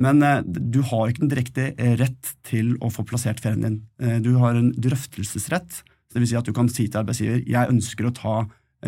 Men 0.00 0.22
uh, 0.22 0.40
du 0.46 0.80
har 0.86 1.10
ikke 1.10 1.24
den 1.24 1.32
direkte 1.32 1.70
rett 2.00 2.34
til 2.46 2.76
å 2.80 2.92
få 2.94 3.04
plassert 3.08 3.42
ferien 3.42 3.66
din. 3.66 3.80
Du 4.24 4.36
har 4.40 4.56
en 4.56 4.70
drøftelsesrett, 4.72 5.82
så 5.82 6.16
det 6.16 6.22
vil 6.22 6.30
si 6.30 6.38
at 6.38 6.46
du 6.46 6.54
kan 6.56 6.70
si 6.70 6.86
til 6.86 7.02
arbeidsgiver 7.02 7.42
jeg 7.46 7.74
ønsker 7.74 8.06
å 8.06 8.14
ta 8.16 8.36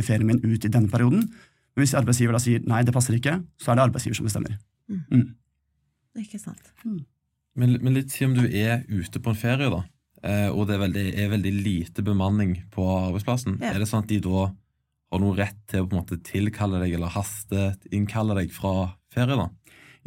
ferien 0.01 0.29
min 0.31 0.41
ut 0.45 0.65
i 0.65 0.71
denne 0.71 0.91
perioden. 0.93 1.27
Men 1.73 1.85
hvis 1.85 1.97
arbeidsgiver 1.99 2.37
da 2.37 2.41
sier 2.43 2.63
nei, 2.69 2.83
det 2.87 2.95
passer 2.95 3.17
ikke, 3.19 3.41
så 3.61 3.73
er 3.73 3.79
det 3.79 3.87
arbeidsgiver 3.89 4.19
som 4.19 4.29
bestemmer. 4.29 4.57
Ikke 6.21 6.41
sant. 6.41 6.73
Men, 7.59 7.77
men 7.83 7.97
litt 7.97 8.13
si 8.13 8.25
om 8.25 8.35
du 8.37 8.47
er 8.47 8.85
ute 8.89 9.21
på 9.21 9.33
en 9.33 9.39
ferie, 9.39 9.69
da, 9.73 9.83
og 10.23 10.67
det 10.69 10.77
er 10.77 10.83
veldig, 10.85 11.07
er 11.19 11.31
veldig 11.33 11.53
lite 11.65 12.05
bemanning 12.07 12.53
på 12.71 12.85
arbeidsplassen. 12.87 13.57
Ja. 13.63 13.73
Er 13.73 13.83
det 13.83 13.89
sånn 13.91 14.05
at 14.05 14.11
de 14.13 14.21
da 14.23 14.45
har 15.13 15.21
noen 15.21 15.37
rett 15.37 15.59
til 15.69 15.83
å 15.83 15.89
på 15.89 15.97
en 15.97 16.03
måte 16.05 16.21
tilkalle 16.25 16.79
deg 16.85 16.95
eller 16.97 17.13
hasteinnkalle 17.13 18.37
deg 18.39 18.55
fra 18.55 18.93
ferie? 19.13 19.37
da? 19.37 19.49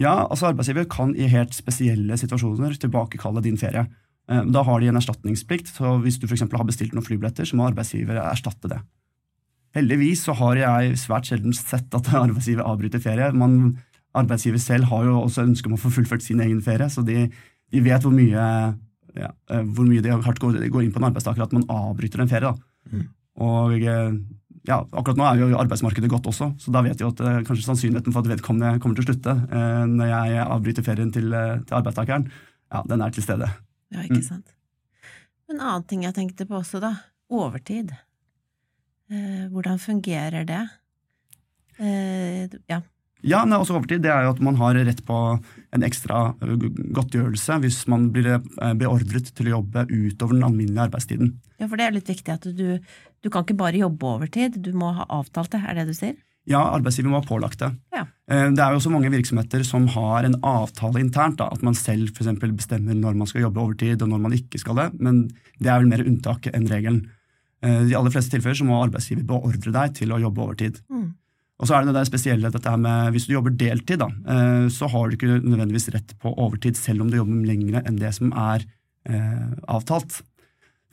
Ja, 0.01 0.15
altså 0.25 0.49
Arbeidsgiver 0.49 0.87
kan 0.91 1.13
i 1.15 1.27
helt 1.31 1.55
spesielle 1.55 2.17
situasjoner 2.19 2.75
tilbakekalle 2.79 3.43
din 3.45 3.59
ferie. 3.59 3.85
Eh, 4.29 4.43
Da 4.43 4.63
har 4.63 4.79
de 4.79 4.89
en 4.91 4.99
erstatningsplikt, 4.99 5.71
så 5.77 5.97
hvis 6.03 6.19
du 6.19 6.27
for 6.27 6.57
har 6.57 6.67
bestilt 6.67 6.93
noen 6.93 7.05
flybilletter, 7.05 7.45
så 7.45 7.55
må 7.55 7.67
arbeidsgiver 7.69 8.19
erstatte 8.19 8.71
det. 8.71 8.81
Heldigvis 9.75 10.23
så 10.23 10.33
har 10.33 10.55
jeg 10.55 10.97
svært 10.97 11.27
sjelden 11.27 11.53
sett 11.53 11.93
at 11.93 12.07
arbeidsgiver 12.25 12.63
avbryter 12.65 12.99
ferie. 13.03 13.31
Man, 13.33 13.77
arbeidsgiver 14.15 14.59
selv 14.59 14.85
har 14.91 15.05
jo 15.05 15.21
også 15.21 15.43
ønske 15.43 15.67
om 15.67 15.75
å 15.75 15.81
få 15.81 15.91
fullført 15.91 16.23
sin 16.23 16.39
egen 16.43 16.61
ferie, 16.61 16.89
så 16.89 17.03
de, 17.05 17.29
de 17.71 17.83
vet 17.83 18.01
hvor 18.03 18.15
mye, 18.15 18.75
ja, 19.15 19.31
eh, 19.49 19.61
hvor 19.75 19.87
mye 19.87 20.01
det 20.03 20.11
hardt 20.25 20.39
går, 20.43 20.57
går 20.71 20.83
inn 20.85 20.91
på 20.95 21.01
en 21.01 21.07
arbeidstaker 21.09 21.43
at 21.45 21.53
man 21.55 21.67
avbryter 21.71 22.21
en 22.23 22.31
ferie. 22.31 22.51
Da. 22.51 23.03
Og 23.45 23.75
eh, 23.81 24.17
ja, 24.65 24.79
akkurat 24.81 25.17
nå 25.19 25.25
er 25.27 25.41
jo 25.43 25.57
arbeidsmarkedet 25.59 26.09
godt 26.09 26.27
også, 26.31 26.51
så 26.61 26.71
da 26.73 26.81
vet 26.85 26.99
vi 27.01 27.07
at 27.07 27.19
eh, 27.21 27.41
kanskje 27.45 27.65
sannsynligheten 27.67 28.13
for 28.15 28.23
at 28.25 28.31
vedkommende 28.33 28.79
kommer 28.81 28.97
til 28.97 29.05
å 29.05 29.09
slutte 29.11 29.35
eh, 29.51 29.83
når 29.91 30.11
jeg 30.13 30.45
avbryter 30.47 30.85
ferien 30.87 31.11
til, 31.13 31.29
til 31.67 31.77
arbeidstakeren, 31.79 32.29
ja, 32.73 32.81
den 32.89 33.03
er 33.05 33.13
til 33.15 33.23
stede. 33.27 33.51
Ja, 33.93 34.01
ikke 34.07 34.21
Mm. 34.21 34.27
sant. 34.31 34.51
En 35.51 35.59
annen 35.61 35.83
ting 35.85 36.01
jeg 36.03 36.15
tenkte 36.17 36.47
på 36.49 36.57
også, 36.57 36.79
da. 36.81 36.93
Overtid. 37.29 37.91
Eh, 39.13 39.45
hvordan 39.53 39.77
fungerer 39.77 40.45
det? 40.49 40.63
Eh, 41.77 42.47
ja. 42.71 42.79
Ja, 43.23 43.43
nei, 43.45 43.57
også 43.57 43.77
overtid 43.77 44.03
det 44.03 44.11
er 44.11 44.25
jo 44.25 44.33
at 44.35 44.41
man 44.43 44.55
har 44.59 44.75
rett 44.75 44.99
på 45.07 45.15
en 45.73 45.83
ekstra 45.87 46.35
godtgjørelse 46.95 47.57
hvis 47.63 47.79
man 47.91 48.09
blir 48.13 48.35
eh, 48.35 48.75
beordret 48.77 49.31
til 49.35 49.49
å 49.49 49.57
jobbe 49.57 49.87
utover 49.89 50.35
den 50.37 50.45
alminnelige 50.45 50.87
arbeidstiden. 50.89 51.33
ja, 51.59 51.67
for 51.67 51.77
det 51.79 51.87
er 51.87 51.95
litt 51.95 52.11
viktig 52.11 52.33
at 52.35 52.45
du, 52.57 52.79
du 53.23 53.29
kan 53.33 53.45
ikke 53.45 53.57
bare 53.57 53.81
jobbe 53.81 54.05
overtid, 54.17 54.59
du 54.61 54.71
må 54.77 54.91
ha 54.99 55.07
avtalt 55.09 55.55
det, 55.55 55.63
er 55.65 55.79
det 55.79 55.87
du 55.89 55.95
sier? 55.97 56.15
Ja, 56.45 56.59
arbeidsgiver 56.75 57.09
må 57.09 57.17
ha 57.23 57.25
pålagt 57.25 57.57
det. 57.63 57.71
Ja. 57.95 58.03
Eh, 58.29 58.51
Det 58.53 58.61
er 58.61 58.71
jo 58.75 58.77
også 58.77 58.91
mange 58.93 59.09
virksomheter 59.09 59.63
som 59.65 59.87
har 59.95 60.27
en 60.27 60.37
avtale 60.45 61.01
internt, 61.01 61.39
da, 61.41 61.49
at 61.49 61.63
man 61.65 61.73
selv 61.73 62.13
for 62.13 62.29
bestemmer 62.53 62.93
når 62.93 63.17
man 63.17 63.27
skal 63.31 63.47
jobbe 63.47 63.63
overtid 63.63 64.01
og 64.05 64.11
når 64.11 64.21
man 64.27 64.37
ikke 64.37 64.61
skal 64.61 64.77
det, 64.77 64.89
men 65.01 65.23
det 65.57 65.71
er 65.71 65.81
vel 65.81 65.89
mer 65.89 66.05
unntaket 66.05 66.53
enn 66.53 66.69
regelen. 66.69 67.07
Eh, 67.65 67.81
I 67.81 67.89
de 67.89 67.97
aller 67.97 68.13
fleste 68.13 68.35
tilfeller 68.35 68.61
så 68.61 68.67
må 68.67 68.77
arbeidsgiver 68.83 69.25
beordre 69.25 69.73
deg 69.73 69.95
til 69.97 70.13
å 70.13 70.21
jobbe 70.21 70.43
overtid. 70.45 70.81
Mm. 70.93 71.15
Og 71.55 71.69
så 71.69 71.77
er 71.77 71.83
det 71.83 71.93
det 71.93 71.99
der 72.01 72.07
spesielle 72.09 72.51
dette 72.51 72.71
med 72.81 73.15
hvis 73.15 73.27
du 73.29 73.35
jobber 73.37 73.53
deltid, 73.55 74.01
da, 74.01 74.09
eh, 74.11 74.65
så 74.73 74.89
har 74.91 75.07
du 75.07 75.15
ikke 75.15 75.39
nødvendigvis 75.39 75.89
rett 75.95 76.15
på 76.19 76.33
overtid 76.33 76.75
selv 76.75 77.05
om 77.05 77.11
du 77.11 77.19
jobber 77.21 77.45
lengre 77.47 77.83
enn 77.87 77.99
det 78.01 78.11
som 78.17 78.33
er 78.35 78.65
eh, 79.07 79.53
avtalt. 79.71 80.19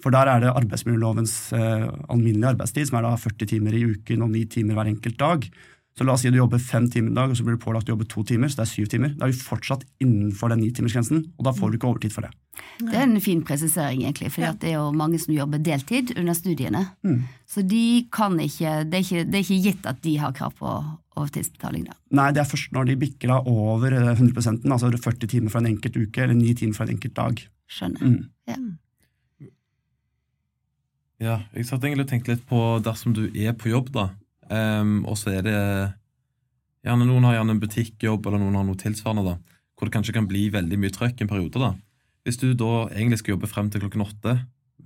For 0.02 0.14
der 0.14 0.30
er 0.30 0.42
det 0.42 0.54
arbeidsmiljølovens 0.54 1.34
eh, 1.58 1.88
alminnelige 2.10 2.54
arbeidstid, 2.54 2.88
som 2.88 2.98
er 2.98 3.08
da 3.08 3.16
40 3.18 3.50
timer 3.54 3.74
i 3.78 3.84
uken 3.90 4.22
og 4.22 4.32
9 4.34 4.44
timer 4.54 4.78
hver 4.78 4.90
enkelt 4.90 5.18
dag. 5.18 5.50
Så 5.92 6.06
la 6.08 6.14
oss 6.14 6.22
si 6.24 6.30
du 6.32 6.38
jobber 6.38 6.60
fem 6.62 6.86
timer 6.90 7.12
i 7.12 7.16
dag, 7.18 7.32
og 7.32 7.36
så 7.36 7.44
blir 7.44 7.58
du 7.58 7.60
pålagt 7.60 7.90
å 7.90 7.92
jobbe 7.92 8.06
to 8.08 8.22
timer, 8.24 8.48
så 8.48 8.62
det 8.62 8.64
er 8.64 8.70
syv 8.70 8.86
timer. 8.88 9.12
Da 9.18 9.26
er 9.26 9.34
vi 9.34 9.44
fortsatt 9.44 9.84
innenfor 10.00 10.52
den 10.52 10.62
nitimersgrensen, 10.64 11.26
og 11.36 11.44
da 11.44 11.52
får 11.56 11.72
du 11.72 11.76
ikke 11.76 11.90
overtid 11.90 12.14
for 12.14 12.24
det. 12.24 12.32
Det 12.80 12.96
er 12.96 13.04
en 13.04 13.20
fin 13.20 13.42
presisering, 13.44 14.06
egentlig, 14.06 14.30
for 14.32 14.56
det 14.60 14.70
er 14.70 14.78
jo 14.78 14.88
mange 14.96 15.20
som 15.20 15.34
jobber 15.36 15.60
deltid 15.60 16.14
under 16.16 16.36
studiene. 16.36 16.86
Mm. 17.04 17.20
Så 17.48 17.64
de 17.68 17.84
kan 18.12 18.38
ikke 18.40 18.78
det, 18.88 19.02
er 19.02 19.04
ikke 19.04 19.24
det 19.28 19.38
er 19.38 19.44
ikke 19.44 19.62
gitt 19.68 19.88
at 19.92 20.00
de 20.04 20.16
har 20.22 20.34
krav 20.36 20.56
på 20.56 20.72
overtidsbetaling 21.12 21.84
da. 21.90 21.96
Nei, 22.16 22.30
det 22.32 22.40
er 22.40 22.48
først 22.48 22.72
når 22.72 22.88
de 22.88 23.00
bikker 23.02 23.28
da 23.28 23.42
over 23.48 23.92
eh, 23.92 24.12
100 24.14 24.62
altså 24.64 24.88
40 24.96 25.28
timer 25.28 25.52
for 25.52 25.60
en 25.60 25.74
enkelt 25.74 25.98
uke, 25.98 26.24
eller 26.24 26.38
9 26.38 26.54
timer 26.62 26.78
for 26.78 26.88
en 26.88 26.96
enkelt 26.96 27.18
dag. 27.18 27.44
Skjønner. 27.72 28.00
Mm. 28.00 28.22
Ja. 28.48 28.60
Ja, 31.22 31.36
jeg 31.54 31.68
satt 31.68 31.84
egentlig 31.84 32.08
og 32.08 32.10
tenkte 32.10 32.32
litt 32.32 32.48
på 32.48 32.58
dersom 32.82 33.12
du 33.14 33.26
er 33.28 33.52
på 33.54 33.70
jobb, 33.70 33.92
da, 33.94 34.08
ehm, 34.50 35.02
og 35.06 35.18
så 35.20 35.36
er 35.36 35.46
det 35.46 35.58
gjerne 36.82 37.06
Noen 37.06 37.28
har 37.28 37.38
gjerne 37.38 37.54
en 37.56 37.62
butikkjobb, 37.62 38.26
eller 38.26 38.42
noen 38.42 38.58
har 38.58 38.66
noe 38.66 38.80
tilsvarende, 38.80 39.34
da, 39.34 39.60
hvor 39.76 39.86
det 39.86 39.94
kanskje 39.94 40.16
kan 40.16 40.26
bli 40.30 40.48
veldig 40.54 40.78
mye 40.82 40.94
trøkk 40.94 41.22
en 41.22 41.30
periode. 41.30 41.62
da. 41.62 41.74
Hvis 42.26 42.40
du 42.40 42.52
da 42.54 42.88
egentlig 42.90 43.20
skal 43.20 43.36
jobbe 43.36 43.50
frem 43.50 43.70
til 43.70 43.84
klokken 43.84 44.02
åtte, 44.02 44.34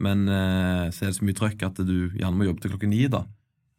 men 0.00 0.26
uh, 0.28 0.92
så 0.92 1.06
er 1.06 1.10
det 1.10 1.16
så 1.16 1.24
mye 1.24 1.36
trøkk 1.36 1.64
at 1.64 1.80
du 1.88 2.10
gjerne 2.16 2.36
må 2.36 2.48
jobbe 2.48 2.60
til 2.60 2.74
klokken 2.74 2.92
ni, 2.92 3.06
da. 3.12 3.24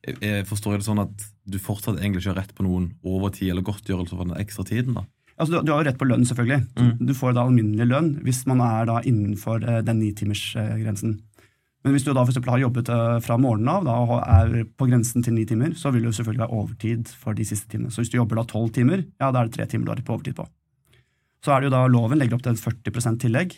Jeg, 0.06 0.18
jeg 0.24 0.48
forstår 0.50 0.76
jeg 0.76 0.82
det 0.82 0.88
sånn 0.88 1.04
at 1.04 1.28
du 1.46 1.60
fortsatt 1.62 2.00
egentlig 2.00 2.24
ikke 2.24 2.34
har 2.34 2.42
rett 2.42 2.58
på 2.58 2.66
noen 2.66 2.92
overtid 3.06 3.52
eller 3.52 3.66
godtgjørelse 3.66 4.18
for 4.18 4.30
den 4.30 4.42
ekstra 4.42 4.66
tiden, 4.66 4.98
da? 4.98 5.06
Altså, 5.38 5.62
du, 5.62 5.70
har 5.70 5.84
jo 5.84 5.86
rett 5.86 6.00
på 6.00 6.08
lønn, 6.10 6.26
selvfølgelig. 6.26 6.64
Mm. 6.80 6.94
Du 7.06 7.14
får 7.14 7.36
da 7.38 7.44
alminnelig 7.46 7.86
lønn 7.92 8.08
hvis 8.26 8.42
man 8.50 8.62
er 8.66 8.88
da 8.90 8.98
innenfor 9.06 9.62
eh, 9.62 9.84
den 9.86 10.00
nitimersgrensen. 10.02 11.20
Men 11.88 11.96
hvis 11.96 12.04
du 12.04 12.10
da 12.12 12.26
for 12.28 12.50
har 12.52 12.60
jobbet 12.60 12.90
eh, 12.92 13.18
fra 13.24 13.38
morgenen 13.40 13.70
av 13.72 13.86
da, 13.88 13.94
og 14.04 14.18
er 14.20 14.66
på 14.76 14.90
grensen 14.90 15.24
til 15.24 15.38
ni 15.38 15.46
timer, 15.48 15.72
så 15.80 15.88
vil 15.94 16.04
det 16.04 16.10
jo 16.10 16.18
selvfølgelig 16.18 16.44
være 16.44 16.58
overtid 16.60 17.12
for 17.16 17.38
de 17.38 17.46
siste 17.48 17.72
timene. 17.72 17.94
Så 17.96 18.04
hvis 18.04 18.12
du 18.12 18.18
jobber 18.18 18.42
da 18.42 18.44
tolv 18.50 18.74
timer, 18.76 19.06
ja, 19.22 19.30
da 19.32 19.40
er 19.40 19.48
det 19.48 19.56
tre 19.56 19.68
timer 19.72 19.88
du 19.88 19.94
har 19.94 20.02
på 20.04 20.18
overtid 20.18 20.36
på. 20.36 20.44
Så 21.46 21.54
er 21.54 21.64
det 21.64 21.70
jo 21.70 21.76
da 21.78 21.86
loven 21.88 22.20
legger 22.20 22.36
opp 22.36 22.44
til 22.44 22.58
et 22.58 22.64
40% 22.92 23.22
tillegg, 23.24 23.56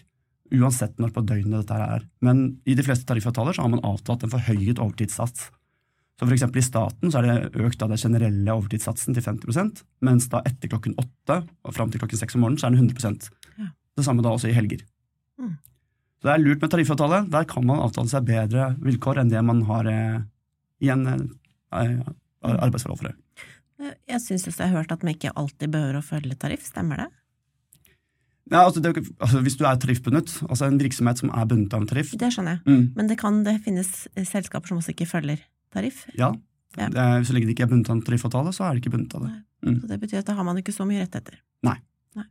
uansett 0.60 0.94
når 1.02 1.16
på 1.16 1.24
døgnet 1.26 1.64
dette 1.64 1.80
er. 1.96 2.06
Men 2.26 2.44
i 2.70 2.76
de 2.78 2.86
fleste 2.86 3.10
tariffavtaler 3.10 3.58
så 3.58 3.66
har 3.66 3.74
man 3.74 3.82
avtalt 3.88 4.28
en 4.28 4.34
forhøyet 4.36 4.78
overtidssats. 4.78 5.50
Så 6.20 6.28
for 6.28 6.36
i 6.36 6.66
staten 6.66 7.10
så 7.10 7.24
er 7.24 7.26
det 7.26 7.64
økt 7.66 7.82
av 7.82 7.90
den 7.90 8.02
generelle 8.02 8.54
overtidssatsen 8.60 9.18
til 9.18 9.26
50 9.26 9.82
mens 10.06 10.30
da 10.30 10.44
etter 10.46 10.70
klokken 10.70 10.98
åtte 11.02 11.42
og 11.64 11.74
fram 11.74 11.90
til 11.90 12.04
klokken 12.04 12.22
seks 12.22 12.38
om 12.38 12.46
morgenen 12.46 12.62
så 12.62 12.70
er 12.70 12.78
den 12.78 12.92
100 12.94 13.32
Ja. 13.58 13.72
Det 13.98 14.06
samme 14.06 14.22
da 14.22 14.36
også 14.36 14.52
i 14.52 14.56
helger. 14.56 14.84
Mm. 15.40 15.56
Så 16.20 16.28
det 16.28 16.34
er 16.34 16.42
lurt 16.44 16.62
med 16.62 16.72
tariffavtale. 16.74 17.22
Der 17.32 17.46
kan 17.48 17.66
man 17.68 17.80
avtale 17.80 18.12
seg 18.12 18.26
bedre 18.28 18.74
vilkår 18.84 19.22
enn 19.22 19.30
det 19.32 19.44
man 19.48 19.62
har 19.70 19.88
eh, 19.88 20.18
i 20.84 20.90
en 20.92 21.06
eh, 21.08 21.94
arbeidsforhold 22.44 23.00
for 23.00 23.12
øvrig. 23.12 23.16
Jeg 24.10 24.20
syns 24.20 24.44
jeg 24.50 24.58
har 24.60 24.74
hørt 24.82 24.92
at 24.92 25.04
man 25.06 25.14
ikke 25.16 25.32
alltid 25.40 25.72
behøver 25.72 26.02
å 26.02 26.04
følge 26.04 26.36
tariff, 26.36 26.66
stemmer 26.68 27.06
det? 27.06 27.08
Ja, 28.52 28.66
altså 28.66 28.82
det, 28.84 28.92
altså 29.22 29.40
hvis 29.46 29.56
du 29.60 29.64
er 29.70 29.78
tariffbundet, 29.80 30.34
altså 30.50 30.66
en 30.68 30.80
virksomhet 30.82 31.22
som 31.22 31.30
er 31.30 31.46
bundet 31.48 31.76
av 31.78 31.84
en 31.84 31.88
tariff 31.88 32.12
Det 32.18 32.32
skjønner 32.34 32.58
jeg. 32.58 32.62
mm, 32.66 32.86
Men 32.98 33.12
det 33.12 33.20
kan 33.22 33.44
det 33.46 33.60
finnes 33.64 33.92
eh, 34.16 34.26
selskaper 34.28 34.72
som 34.72 34.82
også 34.82 34.92
ikke 34.96 35.08
følger 35.08 35.44
tariff. 35.72 36.04
Ja. 36.18 36.34
Ja. 36.78 36.90
Det 36.94 37.06
så 37.30 37.34
lenge 37.34 37.48
det 37.50 37.56
ikke 37.56 37.66
er 37.68 37.72
bundet 37.72 37.90
av 37.90 37.96
en 37.98 38.04
tariffavtale, 38.06 38.52
så 38.54 38.66
er 38.66 38.76
det 38.76 38.84
ikke 38.84 38.96
bundet 38.98 39.16
av 39.16 39.28
det. 39.28 39.32
Mm. 39.66 39.78
Så 39.80 39.88
det 39.94 40.00
betyr 40.02 40.20
at 40.22 40.28
da 40.28 40.36
har 40.38 40.48
man 40.48 40.60
ikke 40.60 40.74
så 40.76 40.86
mye 40.90 41.04
rettigheter. 41.06 41.40
Nei. 41.66 41.78
Nei. 42.18 42.26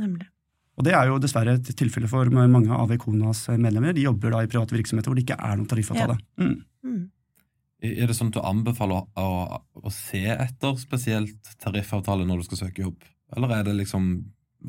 Nemlig. 0.00 0.26
Og 0.78 0.86
det 0.86 0.94
er 0.96 1.10
jo 1.10 1.18
dessverre 1.20 1.58
et 1.58 1.70
tilfelle 1.76 2.08
for 2.08 2.28
mange 2.32 2.72
av 2.72 2.92
Ekonas 2.94 3.46
medlemmer. 3.60 3.92
De 3.96 4.06
jobber 4.06 4.32
da 4.32 4.42
i 4.44 4.50
private 4.50 4.76
virksomheter 4.76 5.10
hvor 5.10 5.18
det 5.18 5.26
ikke 5.26 5.40
er 5.40 5.58
noen 5.58 5.68
tariffavtale. 5.68 6.16
Mm. 6.40 6.54
Mm. 6.86 7.00
Er 7.90 8.10
det 8.10 8.16
sånn 8.16 8.30
at 8.30 8.36
du 8.36 8.44
anbefaler 8.44 9.00
å, 9.00 9.24
å, 9.24 9.58
å 9.88 9.92
se 9.94 10.22
etter 10.34 10.76
spesielt 10.80 11.52
tariffavtale 11.64 12.26
når 12.28 12.40
du 12.40 12.48
skal 12.48 12.66
søke 12.66 12.84
jobb, 12.84 13.04
eller 13.36 13.54
er 13.56 13.66
det 13.70 13.76
liksom, 13.78 14.10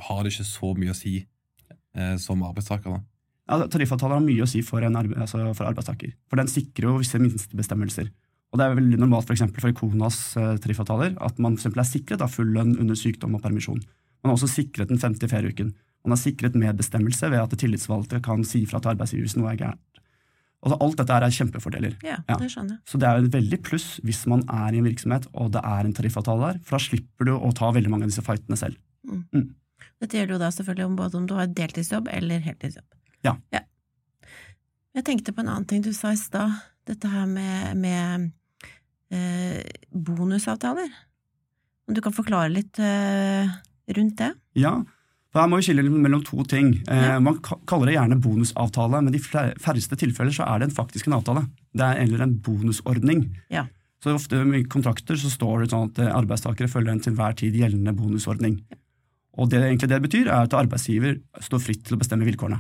har 0.08 0.22
det 0.24 0.32
ikke 0.32 0.48
så 0.48 0.72
mye 0.80 0.94
å 0.94 0.98
si 0.98 1.18
eh, 1.20 2.16
som 2.24 2.44
arbeidstaker? 2.48 2.96
da? 2.96 3.04
Ja, 3.52 3.68
tariffavtaler 3.68 4.16
har 4.16 4.24
mye 4.24 4.46
å 4.46 4.50
si 4.50 4.62
for, 4.64 4.84
en 4.88 4.96
arbe 4.96 5.18
altså 5.20 5.44
for 5.58 5.68
arbeidstaker, 5.68 6.14
for 6.32 6.40
den 6.40 6.52
sikrer 6.52 6.88
jo 6.88 7.00
visse 7.02 7.20
minstebestemmelser. 7.20 8.12
Og 8.52 8.60
det 8.60 8.68
er 8.68 8.78
veldig 8.80 9.00
normalt 9.00 9.28
for, 9.28 9.36
eksempel, 9.36 9.64
for 9.64 9.72
Ekonas 9.72 10.20
eh, 10.40 10.56
tariffavtaler 10.64 11.16
at 11.24 11.40
man 11.44 11.58
for 11.60 11.72
er 11.84 11.88
sikret 11.88 12.24
da, 12.24 12.32
full 12.32 12.52
lønn 12.56 12.78
under 12.80 13.00
sykdom 13.00 13.36
og 13.36 13.44
permisjon. 13.44 13.80
Man 14.22 14.32
har 14.32 14.38
også 14.38 14.52
sikret 14.52 14.92
den 14.92 15.00
femte 15.02 15.28
ferieuken. 15.32 15.74
Man 16.04 16.16
har 16.16 16.22
sikret 16.22 16.56
medbestemmelse 16.58 17.30
ved 17.30 17.40
at 17.44 17.50
det 17.54 17.60
tillitsvalgte 17.62 18.22
kan 18.26 18.44
si 18.48 18.64
fra 18.66 18.80
til 18.82 18.94
arbeidsgiver 18.96 19.28
hvis 19.28 19.36
noe 19.38 19.52
er 19.54 19.60
gærent. 19.60 20.02
Altså, 20.62 20.78
alt 20.86 20.98
dette 21.00 21.16
er 21.18 21.34
kjempefordeler. 21.34 21.94
Ja, 22.06 22.18
Ja. 22.30 22.36
det 22.38 22.52
skjønner 22.54 22.76
jeg. 22.78 22.82
Så 22.86 23.00
det 23.02 23.08
er 23.10 23.18
jo 23.18 23.26
et 23.26 23.34
veldig 23.34 23.60
pluss 23.66 23.88
hvis 24.06 24.26
man 24.30 24.44
er 24.50 24.74
i 24.74 24.78
en 24.82 24.86
virksomhet 24.86 25.26
og 25.34 25.52
det 25.56 25.62
er 25.66 25.86
en 25.90 25.94
tariffavtale 25.98 26.52
der, 26.54 26.60
for 26.66 26.78
da 26.78 26.84
slipper 26.86 27.26
du 27.26 27.34
å 27.38 27.50
ta 27.58 27.72
veldig 27.74 27.90
mange 27.90 28.06
av 28.06 28.10
disse 28.14 28.22
fightene 28.26 28.58
selv. 28.58 28.78
Dette 30.02 30.18
gjelder 30.18 30.36
jo 30.36 30.42
da 30.42 30.50
selvfølgelig 30.54 30.86
om 30.86 30.96
både 31.00 31.18
om 31.18 31.26
du 31.30 31.34
har 31.38 31.48
deltidsjobb 31.50 32.10
eller 32.14 32.40
heltidsjobb. 32.46 32.86
Ja. 33.26 33.36
Jeg 34.94 35.06
tenkte 35.08 35.32
på 35.34 35.42
en 35.42 35.50
annen 35.50 35.66
ting 35.70 35.82
du 35.86 35.94
sa 35.96 36.12
i 36.12 36.20
stad, 36.20 36.52
dette 36.90 37.08
her 37.10 37.26
med, 37.30 37.78
med 37.80 38.32
eh, 39.14 39.62
bonusavtaler. 39.94 40.90
Om 41.88 41.96
du 41.96 42.02
kan 42.04 42.14
forklare 42.16 42.52
litt 42.54 42.78
eh, 42.84 43.48
rundt 43.96 44.18
det? 44.20 44.34
Ja, 44.60 44.82
for 45.32 45.40
her 45.40 45.48
må 45.48 45.62
vi 45.62 45.70
skille 45.70 45.86
mellom 45.88 46.24
to 46.28 46.44
ting. 46.50 46.74
Eh. 46.92 47.14
Man 47.24 47.38
kaller 47.42 47.88
det 47.88 47.96
gjerne 47.96 48.20
bonusavtale, 48.24 49.00
men 49.06 49.16
i 49.16 49.22
færreste 49.24 49.96
tilfeller 50.00 50.36
så 50.36 50.44
er 50.48 50.60
det 50.60 50.68
en 50.68 50.76
faktisk 50.76 51.08
en 51.08 51.16
avtale. 51.22 51.46
Det 51.72 51.86
er 51.88 52.02
eller 52.04 52.26
en 52.26 52.34
bonusordning. 52.44 53.24
Ja. 53.54 53.66
Så 54.04 54.16
ofte 54.18 54.42
i 54.58 54.64
kontrakter 54.66 55.16
så 55.20 55.30
står 55.32 55.64
det 55.64 55.72
sånn 55.72 55.92
at 55.92 56.02
eh, 56.02 56.12
arbeidstakere 56.12 56.72
følger 56.72 56.96
en 56.96 57.04
til 57.06 57.16
hver 57.16 57.38
tid 57.38 57.56
gjeldende 57.56 57.94
bonusordning. 57.96 58.60
Og 59.40 59.48
det 59.52 59.62
egentlig 59.62 59.92
det 59.92 60.02
betyr, 60.04 60.28
er 60.28 60.50
at 60.50 60.58
arbeidsgiver 60.58 61.20
står 61.40 61.64
fritt 61.64 61.86
til 61.88 61.96
å 61.96 62.02
bestemme 62.02 62.28
vilkårene. 62.28 62.60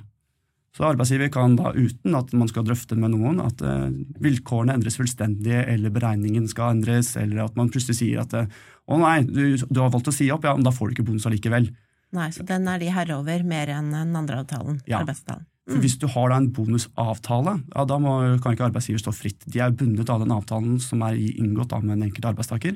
Så 0.71 0.85
arbeidsgiver 0.87 1.27
kan 1.33 1.57
da, 1.59 1.73
uten 1.75 2.15
at 2.15 2.29
man 2.37 2.47
skal 2.47 2.63
drøfte 2.63 2.95
med 2.95 3.11
noen, 3.11 3.41
at 3.43 3.59
eh, 3.65 3.89
vilkårene 4.23 4.77
endres 4.77 4.95
fullstendig, 5.01 5.57
eller 5.65 5.91
beregningen 5.91 6.47
skal 6.47 6.77
endres, 6.77 7.17
eller 7.19 7.43
at 7.43 7.57
man 7.59 7.73
plutselig 7.73 7.99
sier 7.99 8.21
at 8.23 8.37
eh, 8.37 8.61
å 8.87 9.01
nei, 9.01 9.17
du, 9.27 9.57
du 9.59 9.81
har 9.81 9.91
valgt 9.91 10.07
å 10.07 10.15
si 10.15 10.29
opp, 10.31 10.47
ja, 10.47 10.55
men 10.55 10.63
da 10.63 10.71
får 10.71 10.87
du 10.87 10.95
ikke 10.95 11.09
bonus 11.09 11.27
allikevel. 11.27 11.67
Nei, 12.11 12.27
så 12.35 12.43
den 12.47 12.67
er 12.67 12.81
de 12.81 12.89
herre 12.91 13.15
over 13.21 13.43
mer 13.47 13.71
enn 13.71 13.91
den 13.93 14.15
andre 14.19 14.41
avtalen, 14.43 14.81
Ja. 14.87 14.99
arbeidsavtalen. 14.99 15.45
For 15.69 15.77
Hvis 15.79 15.97
du 16.01 16.07
har 16.07 16.29
da 16.29 16.37
en 16.41 16.49
bonusavtale, 16.51 17.63
ja, 17.75 17.85
da 17.85 17.97
må, 18.01 18.41
kan 18.41 18.55
ikke 18.55 18.67
arbeidsgiver 18.71 18.99
stå 18.99 19.13
fritt. 19.15 19.45
De 19.47 19.59
er 19.61 19.71
bundet 19.71 20.09
av 20.09 20.19
den 20.19 20.33
avtalen 20.33 20.79
som 20.81 21.01
er 21.05 21.13
inngått 21.15 21.71
av 21.71 21.83
med 21.85 21.97
en 21.97 22.09
enkelt 22.09 22.25
arbeidstaker. 22.33 22.75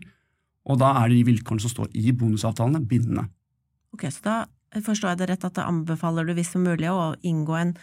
Og 0.65 0.79
da 0.79 0.93
er 1.03 1.09
de 1.09 1.23
vilkårene 1.27 1.61
som 1.61 1.73
står 1.73 1.89
i 1.97 2.13
bonusavtalene, 2.15 2.85
bindende. 2.87 3.27
Ok, 3.93 4.07
så 4.13 4.21
da 4.21 4.35
forstår 4.85 5.13
jeg 5.13 5.17
det 5.17 5.29
rett 5.29 5.45
at 5.45 5.57
da 5.57 5.67
anbefaler 5.67 6.25
du 6.27 6.33
hvis 6.37 6.51
som 6.53 6.63
mulig 6.63 6.87
å 6.91 7.15
inngå 7.25 7.57
en 7.59 7.75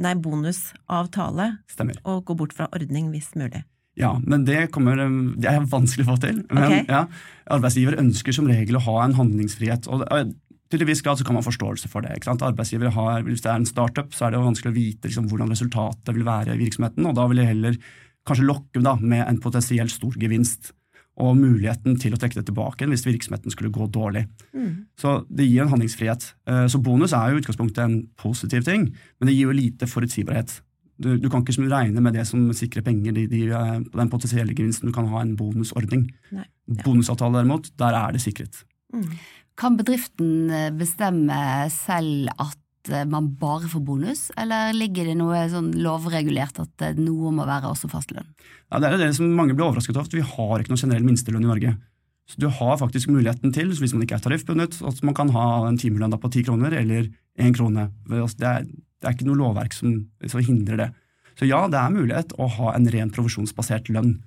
nei, 0.00 0.14
bonusavtale 0.14 1.58
Stemmer. 1.70 1.98
og 2.04 2.24
gå 2.28 2.36
bort 2.36 2.52
fra 2.56 2.68
ordning 2.74 3.10
hvis 3.14 3.32
mulig. 3.36 3.64
Ja, 3.98 4.14
men 4.22 4.44
det, 4.46 4.70
kommer, 4.72 4.98
um, 5.02 5.34
det 5.40 5.50
er 5.50 5.66
vanskelig 5.68 6.06
å 6.06 6.12
få 6.14 6.20
til. 6.22 6.44
Men 6.50 6.64
okay. 6.64 6.84
ja, 6.88 7.06
arbeidsgiver 7.50 7.98
ønsker 8.00 8.32
som 8.32 8.46
regel 8.48 8.78
å 8.78 8.84
ha 8.86 9.04
en 9.04 9.14
handlingsfrihet. 9.18 9.88
og 9.88 10.06
det- 10.06 10.34
til 10.70 10.82
en 10.84 10.88
viss 10.90 11.02
grad 11.02 11.18
så 11.18 11.26
kan 11.26 11.34
man 11.34 11.42
ha 11.42 11.48
forståelse 11.50 11.90
for 11.90 12.04
det. 12.06 12.16
ikke 12.16 12.30
sant? 12.30 12.44
Arbeidsgivere 12.46 12.92
har, 12.94 13.22
Hvis 13.26 13.42
det 13.42 13.50
er 13.50 13.58
en 13.60 13.66
startup, 13.66 14.12
så 14.14 14.26
er 14.26 14.34
det 14.34 14.42
vanskelig 14.44 14.70
å 14.70 14.76
vite 14.76 15.08
liksom, 15.08 15.26
hvordan 15.30 15.50
resultatet 15.50 16.14
vil 16.14 16.26
være 16.26 16.54
i 16.54 16.60
virksomheten, 16.60 17.06
og 17.06 17.16
da 17.18 17.26
vil 17.26 17.42
de 17.42 17.48
heller 17.48 17.80
kanskje 18.28 18.46
lokke 18.46 18.82
da, 18.84 18.94
med 19.00 19.24
en 19.26 19.40
potensielt 19.42 19.90
stor 19.90 20.14
gevinst. 20.20 20.72
Og 21.20 21.34
muligheten 21.36 21.98
til 22.00 22.14
å 22.14 22.18
trekke 22.20 22.38
det 22.38 22.46
tilbake 22.48 22.86
hvis 22.88 23.04
virksomheten 23.04 23.52
skulle 23.52 23.72
gå 23.74 23.88
dårlig. 23.92 24.22
Mm. 24.56 24.86
Så 24.96 25.26
det 25.28 25.48
gir 25.50 25.66
en 25.66 25.72
handlingsfrihet. 25.72 26.34
Eh, 26.48 26.66
Så 26.70 26.80
bonus 26.80 27.12
er 27.12 27.30
jo 27.30 27.36
i 27.36 27.42
utgangspunktet 27.42 27.82
en 27.84 28.08
positiv 28.16 28.64
ting, 28.64 28.86
men 29.18 29.28
det 29.28 29.34
gir 29.34 29.50
jo 29.50 29.56
lite 29.58 29.88
forutsigbarhet. 29.90 30.60
Du, 31.00 31.16
du 31.16 31.28
kan 31.32 31.42
ikke 31.42 31.66
regne 31.68 32.00
med 32.04 32.14
det 32.14 32.26
som 32.28 32.46
sikrer 32.52 32.84
penger, 32.84 33.12
de, 33.16 33.26
de, 33.26 33.42
eh, 33.48 33.76
den 33.80 34.12
potensielle 34.12 34.54
gevinsten. 34.54 34.88
Du 34.88 34.96
kan 34.96 35.08
ha 35.12 35.20
en 35.24 35.36
bonusordning. 35.36 36.06
Nei, 36.30 36.46
ja. 36.46 36.82
Bonusavtale 36.84 37.40
derimot, 37.40 37.72
der 37.80 37.96
er 37.96 38.12
det 38.16 38.22
sikret. 38.24 38.62
Mm. 38.94 39.12
Kan 39.58 39.76
bedriften 39.78 40.50
eh, 40.52 40.70
bestemme 40.74 41.68
selv 41.74 42.30
at 42.40 42.92
eh, 42.92 43.06
man 43.08 43.32
bare 43.40 43.68
får 43.70 43.84
bonus, 43.84 44.26
eller 44.40 44.74
ligger 44.76 45.10
det 45.10 45.16
noe 45.18 45.42
sånn 45.52 45.72
lovregulert 45.82 46.62
at 46.62 46.86
eh, 46.86 46.98
noe 46.98 47.32
må 47.34 47.46
være 47.48 47.70
også 47.72 47.90
fastlønn? 47.92 48.28
Ja, 48.70 48.80
det 48.80 48.88
er 48.88 48.96
jo 48.96 49.02
det 49.02 49.12
som 49.18 49.32
mange 49.36 49.56
blir 49.56 49.68
overrasket 49.68 49.96
over, 49.96 50.08
at 50.08 50.18
vi 50.18 50.26
har 50.26 50.62
ikke 50.62 50.74
noen 50.74 50.84
generell 50.84 51.08
minstelønn 51.08 51.46
i 51.46 51.50
Norge. 51.50 51.74
Så 52.30 52.38
du 52.38 52.46
har 52.46 52.78
faktisk 52.78 53.10
muligheten 53.10 53.50
til, 53.54 53.72
hvis 53.74 53.92
man 53.96 54.04
ikke 54.06 54.20
er 54.20 54.22
tariffbundet, 54.22 54.78
at 54.86 55.02
man 55.02 55.16
kan 55.18 55.32
ha 55.34 55.46
en 55.66 55.78
timelønn 55.80 56.14
på 56.22 56.30
ti 56.30 56.44
kroner 56.46 56.76
eller 56.78 57.08
én 57.40 57.54
krone. 57.56 57.88
Det 58.06 58.46
er, 58.46 58.68
det 58.70 59.08
er 59.08 59.16
ikke 59.16 59.26
noe 59.26 59.40
lovverk 59.40 59.74
som, 59.74 59.96
som 60.22 60.44
hindrer 60.46 60.78
det. 60.78 60.88
Så 61.40 61.48
ja, 61.48 61.64
det 61.72 61.80
er 61.80 61.94
mulighet 61.94 62.34
å 62.38 62.46
ha 62.58 62.74
en 62.76 62.86
ren 62.92 63.10
provisjonsbasert 63.14 63.90
lønn, 63.90 64.20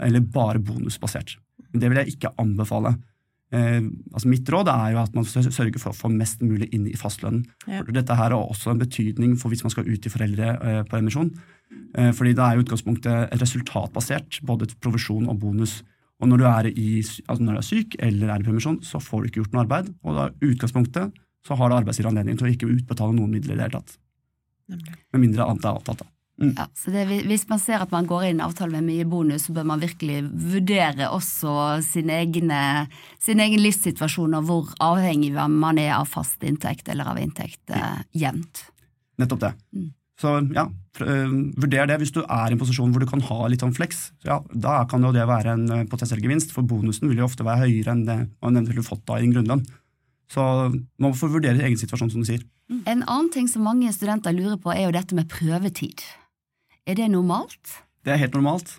eller 0.00 0.24
bare 0.24 0.62
bonusbasert. 0.64 1.36
Men 1.68 1.82
det 1.82 1.90
vil 1.90 2.00
jeg 2.00 2.14
ikke 2.14 2.32
anbefale. 2.40 2.94
Eh, 3.50 3.80
altså 4.14 4.30
mitt 4.30 4.50
råd 4.52 4.68
er 4.70 4.92
jo 4.94 5.00
at 5.02 5.16
man 5.16 5.26
sørger 5.26 5.80
for 5.82 5.90
å 5.90 5.96
få 5.96 6.10
mest 6.14 6.42
mulig 6.46 6.68
inn 6.76 6.86
i 6.86 6.98
fastlønnen. 6.98 7.46
Ja. 7.66 7.82
Dette 7.86 8.14
her 8.18 8.34
har 8.34 8.38
også 8.38 8.74
en 8.74 8.82
betydning 8.82 9.34
for 9.40 9.50
hvis 9.50 9.64
man 9.66 9.74
skal 9.74 9.88
ut 9.90 10.06
i 10.06 10.12
foreldrepermisjon. 10.12 11.32
Eh, 11.98 12.12
fordi 12.16 12.34
det 12.38 12.44
er 12.44 12.58
i 12.58 12.62
utgangspunktet 12.64 13.40
resultatbasert, 13.40 14.40
både 14.46 14.70
provisjon 14.82 15.28
og 15.30 15.40
bonus. 15.42 15.80
Og 16.20 16.28
når 16.28 16.42
du 16.42 16.46
i, 16.76 17.00
altså 17.00 17.42
når 17.42 17.56
du 17.56 17.58
er 17.58 17.66
syk 17.66 17.96
eller 17.98 18.28
er 18.28 18.42
i 18.42 18.46
permisjon, 18.46 18.82
så 18.84 19.00
får 19.00 19.22
du 19.22 19.28
ikke 19.30 19.42
gjort 19.42 19.56
noe 19.56 19.64
arbeid. 19.64 19.90
Og 20.04 20.16
da 20.18 20.28
utgangspunktet 20.44 21.20
så 21.46 21.56
har 21.56 21.72
arbeidsgiver 21.72 22.10
anledning 22.10 22.36
til 22.36 22.46
å 22.46 22.52
ikke 22.52 22.68
utbetale 22.68 23.16
noen 23.16 23.32
midler 23.32 23.56
i 23.56 23.58
det 23.58 23.66
hele 23.66 23.80
tatt. 23.80 23.96
Nemlig. 24.70 24.98
Med 25.14 25.24
mindre 25.24 25.46
annet 25.48 25.64
er 25.64 25.78
avtalt. 25.78 26.04
da. 26.04 26.19
Ja, 26.40 26.64
så 26.72 26.88
det, 26.92 27.04
Hvis 27.28 27.44
man 27.50 27.60
ser 27.60 27.82
at 27.84 27.90
man 27.92 28.06
går 28.08 28.24
inn 28.24 28.38
i 28.38 28.38
en 28.38 28.46
avtale 28.46 28.78
med 28.78 28.88
mye 28.88 29.04
bonus, 29.08 29.44
så 29.46 29.54
bør 29.56 29.66
man 29.68 29.82
virkelig 29.82 30.22
vurdere 30.24 31.10
også 31.12 31.52
sin, 31.84 32.08
egne, 32.08 32.88
sin 33.20 33.42
egen 33.44 33.60
livssituasjon 33.60 34.38
og 34.38 34.46
hvor 34.48 34.70
avhengig 34.80 35.34
man 35.36 35.80
er 35.80 35.98
av 35.98 36.08
fast 36.08 36.40
inntekt 36.46 36.88
eller 36.88 37.12
av 37.12 37.20
inntekt 37.20 37.74
eh, 37.76 38.00
jevnt. 38.16 38.64
Nettopp 39.20 39.42
det. 39.44 39.52
Mm. 39.76 39.90
Så 40.20 40.32
ja, 40.56 40.64
øh, 41.04 41.34
vurder 41.60 41.90
det. 41.90 41.98
Hvis 42.00 42.14
du 42.16 42.22
er 42.22 42.48
i 42.48 42.56
en 42.56 42.60
posisjon 42.60 42.92
hvor 42.92 43.04
du 43.04 43.08
kan 43.08 43.24
ha 43.24 43.48
litt 43.48 43.64
sånn 43.64 43.76
flex, 43.76 44.10
ja, 44.24 44.40
da 44.52 44.82
kan 44.88 45.04
jo 45.04 45.12
det 45.16 45.26
være 45.28 45.56
en 45.56 45.66
øh, 45.76 45.84
potensiell 45.92 46.22
gevinst, 46.24 46.54
for 46.56 46.64
bonusen 46.64 47.08
vil 47.08 47.20
jo 47.20 47.28
ofte 47.28 47.44
være 47.44 47.66
høyere 47.66 47.94
enn 47.94 48.06
det 48.08 48.18
man 48.40 48.56
eventuelt 48.56 48.78
ville 48.78 48.88
fått 48.88 49.04
da 49.08 49.20
i 49.20 49.28
en 49.28 49.36
grunnlønn. 49.36 49.66
Så 50.30 50.42
man 51.02 51.16
får 51.16 51.34
vurdere 51.36 51.64
egen 51.66 51.78
situasjon, 51.80 52.12
som 52.12 52.24
du 52.24 52.28
sier. 52.28 52.44
En 52.86 53.02
annen 53.02 53.30
ting 53.34 53.48
som 53.50 53.64
mange 53.66 53.90
studenter 53.92 54.32
lurer 54.32 54.60
på, 54.62 54.70
er 54.72 54.86
jo 54.86 54.94
dette 54.94 55.16
med 55.18 55.28
prøvetid. 55.28 56.04
Er 56.90 56.98
det 56.98 57.08
normalt? 57.12 57.76
Det 58.04 58.14
er 58.14 58.20
helt 58.24 58.34
normalt. 58.34 58.72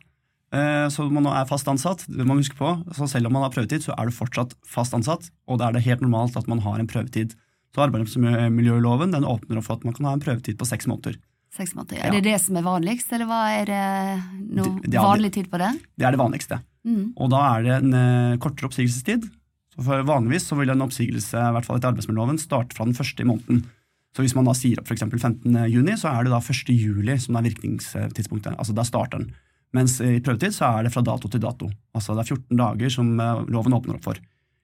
Eh, 0.52 0.88
Så 0.92 1.06
man 1.12 1.26
er 1.32 1.46
fast 1.48 1.68
ansatt, 1.72 2.04
det 2.12 2.26
må 2.26 2.34
man 2.36 2.42
huske 2.44 2.58
på. 2.60 2.72
Så 2.98 3.08
selv 3.08 3.30
om 3.30 3.34
man 3.38 3.46
har 3.46 3.54
prøvetid, 3.54 3.86
så 3.86 3.96
er 3.96 4.10
du 4.10 4.16
fortsatt 4.16 4.54
fast 4.68 4.94
ansatt, 4.98 5.30
og 5.48 5.60
da 5.62 5.70
er 5.70 5.78
det 5.78 5.86
helt 5.88 6.02
normalt 6.04 6.36
at 6.36 6.50
man 6.52 6.60
har 6.66 6.80
en 6.82 6.90
prøvetid. 6.92 7.36
Så 7.72 7.86
arbeidsmiljøloven 7.88 9.14
den 9.16 9.24
åpner 9.28 9.62
for 9.64 9.78
at 9.80 9.86
man 9.88 9.96
kan 9.96 10.06
ha 10.10 10.14
en 10.18 10.24
prøvetid 10.24 10.58
på 10.60 10.68
seks 10.68 10.90
måneder. 10.92 11.16
Seks 11.56 11.74
måneder. 11.76 12.00
Ja. 12.00 12.08
Er 12.10 12.18
det 12.18 12.24
det 12.28 12.38
som 12.44 12.58
er 12.60 12.64
vanligst, 12.68 13.12
eller 13.16 13.28
hva 13.28 13.42
er 13.62 13.66
det 13.66 14.24
noe 14.56 14.80
Det- 14.82 14.92
det 14.92 14.96
er- 15.00 15.04
vanlig 15.08 15.32
tid 15.34 15.50
på 15.52 15.58
det? 15.60 15.72
Det 15.98 16.06
er 16.08 16.12
det 16.12 16.20
vanligste. 16.20 16.62
Mm. 16.86 17.14
Og 17.18 17.30
da 17.30 17.58
er 17.58 17.64
det 17.64 17.84
en 17.84 17.94
eh, 17.94 18.38
kortere 18.38 18.68
oppsigelsestid. 18.70 19.30
Så 19.76 19.84
for 19.86 20.04
Vanligvis 20.04 20.48
så 20.52 20.58
vil 20.58 20.70
en 20.70 20.82
oppsigelse 20.82 21.32
i 21.38 21.52
hvert 21.54 21.64
fall 21.66 21.78
etter 21.78 21.92
arbeidsmiljøloven 21.94 22.40
starte 22.40 22.74
fra 22.76 22.84
den 22.86 22.94
første 22.94 23.22
i 23.22 23.24
måneden. 23.26 23.66
Så 24.12 24.26
hvis 24.26 24.36
man 24.36 24.48
da 24.48 24.56
sier 24.58 24.82
opp 24.82 24.90
f.eks. 24.92 25.06
15. 25.08 25.56
juni, 25.72 25.96
så 26.00 26.12
er 26.12 26.28
det 26.28 26.34
da 26.34 26.42
1. 26.44 26.74
juli 26.76 27.16
som 27.22 27.38
er 27.40 27.48
virkningstidspunktet. 27.48 28.58
Altså 28.58 28.76
da 28.76 28.84
starter 28.88 29.22
den. 29.22 29.32
Mens 29.76 30.02
i 30.04 30.20
prøvetid 30.24 30.56
så 30.56 30.68
er 30.68 30.86
det 30.86 30.92
fra 30.92 31.04
dato 31.06 31.30
til 31.32 31.40
dato. 31.44 31.70
Altså 31.96 32.16
det 32.18 32.26
er 32.26 32.36
14 32.36 32.60
dager 32.60 32.92
som 32.92 33.14
eh, 33.24 33.44
loven 33.54 33.78
åpner 33.78 33.96
opp 33.96 34.10
for. 34.10 34.20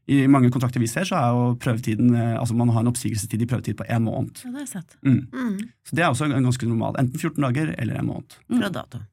I 0.07 0.21
mange 0.31 0.49
kontrakter 0.51 0.79
vi 0.79 0.87
ser, 0.87 1.07
så 1.07 1.17
er 1.19 1.35
jo 1.35 1.47
prøvetiden 1.59 2.13
eh, 2.15 2.35
Altså 2.39 2.55
man 2.59 2.71
har 2.75 2.83
en 2.83 2.91
oppsigelsestid 2.91 3.43
i 3.43 3.47
prøvetid 3.47 3.79
på 3.79 3.87
én 3.87 4.03
måned. 4.03 4.43
Ja, 4.43 4.51
det 4.51 4.59
har 4.59 4.65
jeg 4.65 4.73
sett. 4.73 4.99
Mm. 5.03 5.21
Mm. 5.31 5.57
Så 5.87 5.95
det 5.95 6.03
er 6.03 6.11
også 6.11 6.27
ganske 6.31 6.69
normal. 6.69 6.99
Enten 6.99 7.19
14 7.19 7.47
dager 7.47 7.73
eller 7.77 8.01
en 8.01 8.11
måned. 8.11 8.37
Fra 8.51 8.73
dato. 8.81 9.03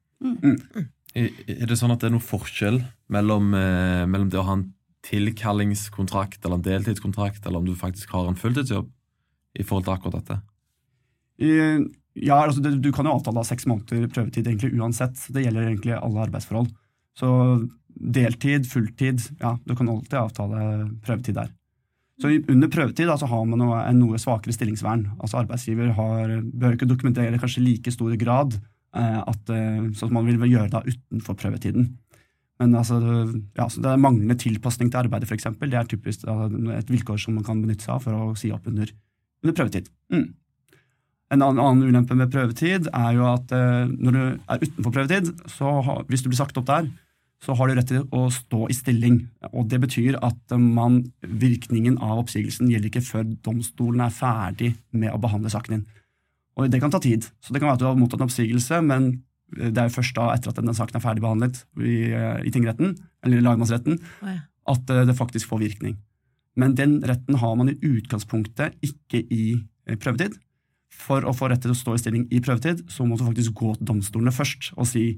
Er 1.15 1.31
er 1.47 1.67
det 1.69 1.79
sånn 1.79 1.93
at 1.95 2.01
det 2.03 2.09
er 2.09 2.15
noen 2.17 2.27
forskjell 2.27 2.81
mellom, 3.15 3.53
eh, 3.55 4.03
mellom 4.03 4.27
det 4.31 4.41
å 4.41 4.47
ha 4.49 4.57
en 4.59 4.69
tilkallingskontrakt 5.05 6.43
eller 6.43 6.59
en 6.59 6.65
deltidskontrakt, 6.65 7.45
eller 7.45 7.61
om 7.61 7.67
du 7.69 7.75
faktisk 7.77 8.11
har 8.11 8.27
en 8.27 8.39
fulltidsjobb, 8.39 8.89
i 9.55 9.63
forhold 9.63 9.87
til 9.87 9.95
akkurat 9.95 10.21
dette? 10.21 10.39
Ja, 12.15 12.37
altså 12.45 12.61
Du 12.63 12.91
kan 12.95 13.07
jo 13.07 13.15
avtale 13.17 13.43
seks 13.47 13.67
måneder 13.67 14.07
prøvetid 14.11 14.47
egentlig 14.47 14.75
uansett. 14.79 15.19
Det 15.33 15.43
gjelder 15.43 15.67
egentlig 15.67 15.97
alle 15.97 16.23
arbeidsforhold. 16.27 16.71
Så 17.19 17.29
deltid, 17.95 18.67
fulltid, 18.67 19.21
ja, 19.39 19.55
du 19.63 19.75
kan 19.75 19.89
alltid 19.89 20.17
avtale 20.19 20.63
prøvetid 21.03 21.37
der. 21.37 21.51
Så 22.21 22.31
under 22.31 22.71
prøvetid 22.71 23.09
altså, 23.11 23.27
har 23.27 23.43
man 23.47 23.59
noe, 23.59 23.81
en 23.83 23.99
noe 23.99 24.19
svakere 24.21 24.55
stillingsvern. 24.55 25.03
Altså 25.19 25.41
Arbeidsgiver 25.41 25.91
har, 25.97 26.37
bør 26.47 26.77
ikke 26.77 26.87
dokumentere 26.87 27.39
kanskje 27.41 27.63
like 27.63 27.91
stor 27.91 28.15
grad 28.19 28.55
eh, 28.55 29.19
at, 29.19 29.51
eh, 29.51 29.81
at 29.91 30.15
man 30.15 30.27
vil 30.27 30.39
gjøre 30.47 30.71
det 30.71 30.95
utenfor 30.95 31.35
prøvetiden. 31.41 31.89
Men 32.61 32.75
altså, 32.79 33.01
ja, 33.57 33.67
så 33.67 33.83
det 33.83 33.91
er 33.91 33.99
manglende 33.99 34.37
tilpasning 34.39 34.87
til 34.87 35.01
arbeidet, 35.01 35.27
f.eks. 35.27 35.49
Det 35.59 35.75
er 35.75 35.89
typisk 35.91 36.23
et 36.23 36.91
vilkår 36.93 37.19
som 37.19 37.35
man 37.35 37.43
kan 37.43 37.59
benytte 37.59 37.83
seg 37.83 37.97
av 37.97 38.05
for 38.05 38.15
å 38.15 38.37
si 38.39 38.53
opp 38.55 38.69
under, 38.71 38.93
under 39.43 39.55
prøvetid. 39.57 39.89
Mm. 40.13 40.27
En 41.33 41.41
annen, 41.41 41.81
ulempe 41.83 42.15
med 42.17 42.29
prøvetid 42.33 42.89
er 42.93 43.15
jo 43.17 43.25
at 43.31 43.51
eh, 43.55 43.89
når 43.89 44.15
du 44.15 44.21
er 44.21 44.61
utenfor 44.61 44.93
prøvetid, 44.93 45.33
så 45.49 45.79
har, 45.87 46.05
hvis 46.09 46.21
du 46.21 46.29
blir 46.29 46.39
sagt 46.39 46.57
opp 46.61 46.67
der, 46.69 46.87
så 47.43 47.55
har 47.57 47.69
du 47.69 47.75
rett 47.77 47.89
til 47.89 48.05
å 48.15 48.27
stå 48.33 48.65
i 48.71 48.75
stilling. 48.77 49.19
Og 49.51 49.67
Det 49.71 49.81
betyr 49.83 50.19
at 50.23 50.55
eh, 50.55 50.61
man, 50.61 51.01
virkningen 51.25 51.99
av 52.03 52.23
oppsigelsen 52.23 52.71
gjelder 52.71 52.91
ikke 52.91 53.05
før 53.05 53.27
domstolen 53.45 54.05
er 54.05 54.15
ferdig 54.15 54.73
med 54.95 55.13
å 55.13 55.21
behandle 55.21 55.51
saken 55.53 55.77
din. 55.79 55.85
Og 56.55 56.71
Det 56.71 56.81
kan 56.81 56.93
ta 56.93 57.01
tid. 57.03 57.27
Så 57.41 57.53
Det 57.53 57.61
kan 57.61 57.69
være 57.69 57.79
at 57.79 57.83
du 57.83 57.89
har 57.89 57.99
mottatt 57.99 58.21
en 58.21 58.29
oppsigelse, 58.29 58.81
men 58.85 59.11
eh, 59.57 59.69
det 59.69 59.81
er 59.81 59.89
jo 59.89 59.97
først 59.97 60.17
da, 60.17 60.31
etter 60.33 60.53
at 60.53 60.61
denne 60.61 60.77
saken 60.77 60.99
er 60.99 61.05
ferdig 61.05 61.25
behandlet 61.25 61.63
i, 61.81 61.97
eh, 62.13 62.41
i 62.45 62.53
tingretten, 62.53 62.95
eller 63.25 63.45
lagmannsretten, 63.45 63.97
oh, 63.97 64.29
ja. 64.29 64.43
at 64.75 64.97
det 65.09 65.17
faktisk 65.17 65.51
får 65.51 65.65
virkning. 65.65 65.97
Men 66.59 66.75
den 66.77 66.97
retten 67.03 67.37
har 67.41 67.55
man 67.59 67.71
i 67.71 67.77
utgangspunktet 67.83 68.77
ikke 68.85 69.21
i 69.23 69.45
eh, 69.87 69.99
prøvetid. 69.99 70.37
For 70.95 71.27
å 71.27 71.33
få 71.35 71.49
rett 71.51 71.63
til 71.65 71.73
å 71.73 71.77
stå 71.77 71.95
i 71.95 72.01
stilling 72.01 72.27
i 72.31 72.41
prøvetid, 72.43 72.85
så 72.91 73.03
må 73.07 73.17
du 73.19 73.25
faktisk 73.27 73.55
gå 73.59 73.73
til 73.75 73.89
domstolene 73.89 74.31
først 74.35 74.71
og 74.77 74.87
si 74.87 75.09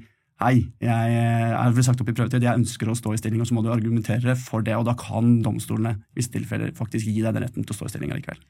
hei, 0.41 0.67
jeg 0.83 1.13
eh, 1.17 1.53
er 1.57 1.73
vel 1.73 1.85
sagt 1.85 2.01
opp 2.01 2.11
i 2.11 2.15
prøvetid, 2.17 2.45
jeg 2.45 2.61
ønsker 2.61 2.89
å 2.89 2.97
stå 2.97 3.13
i 3.13 3.21
stilling, 3.21 3.41
og 3.41 3.49
så 3.49 3.57
må 3.57 3.63
du 3.65 3.71
argumentere 3.73 4.35
for 4.37 4.65
det, 4.65 4.75
og 4.77 4.85
da 4.89 4.93
kan 4.97 5.39
domstolene 5.45 5.95
i 5.97 6.19
visse 6.19 6.33
tilfeller 6.33 6.75
faktisk 6.77 7.09
gi 7.09 7.23
deg 7.23 7.33
den 7.33 7.45
retten 7.47 7.65
til 7.65 7.73
å 7.73 7.77
stå 7.79 7.89
i 7.89 7.93
stilling 7.95 8.13
likevel. 8.13 8.41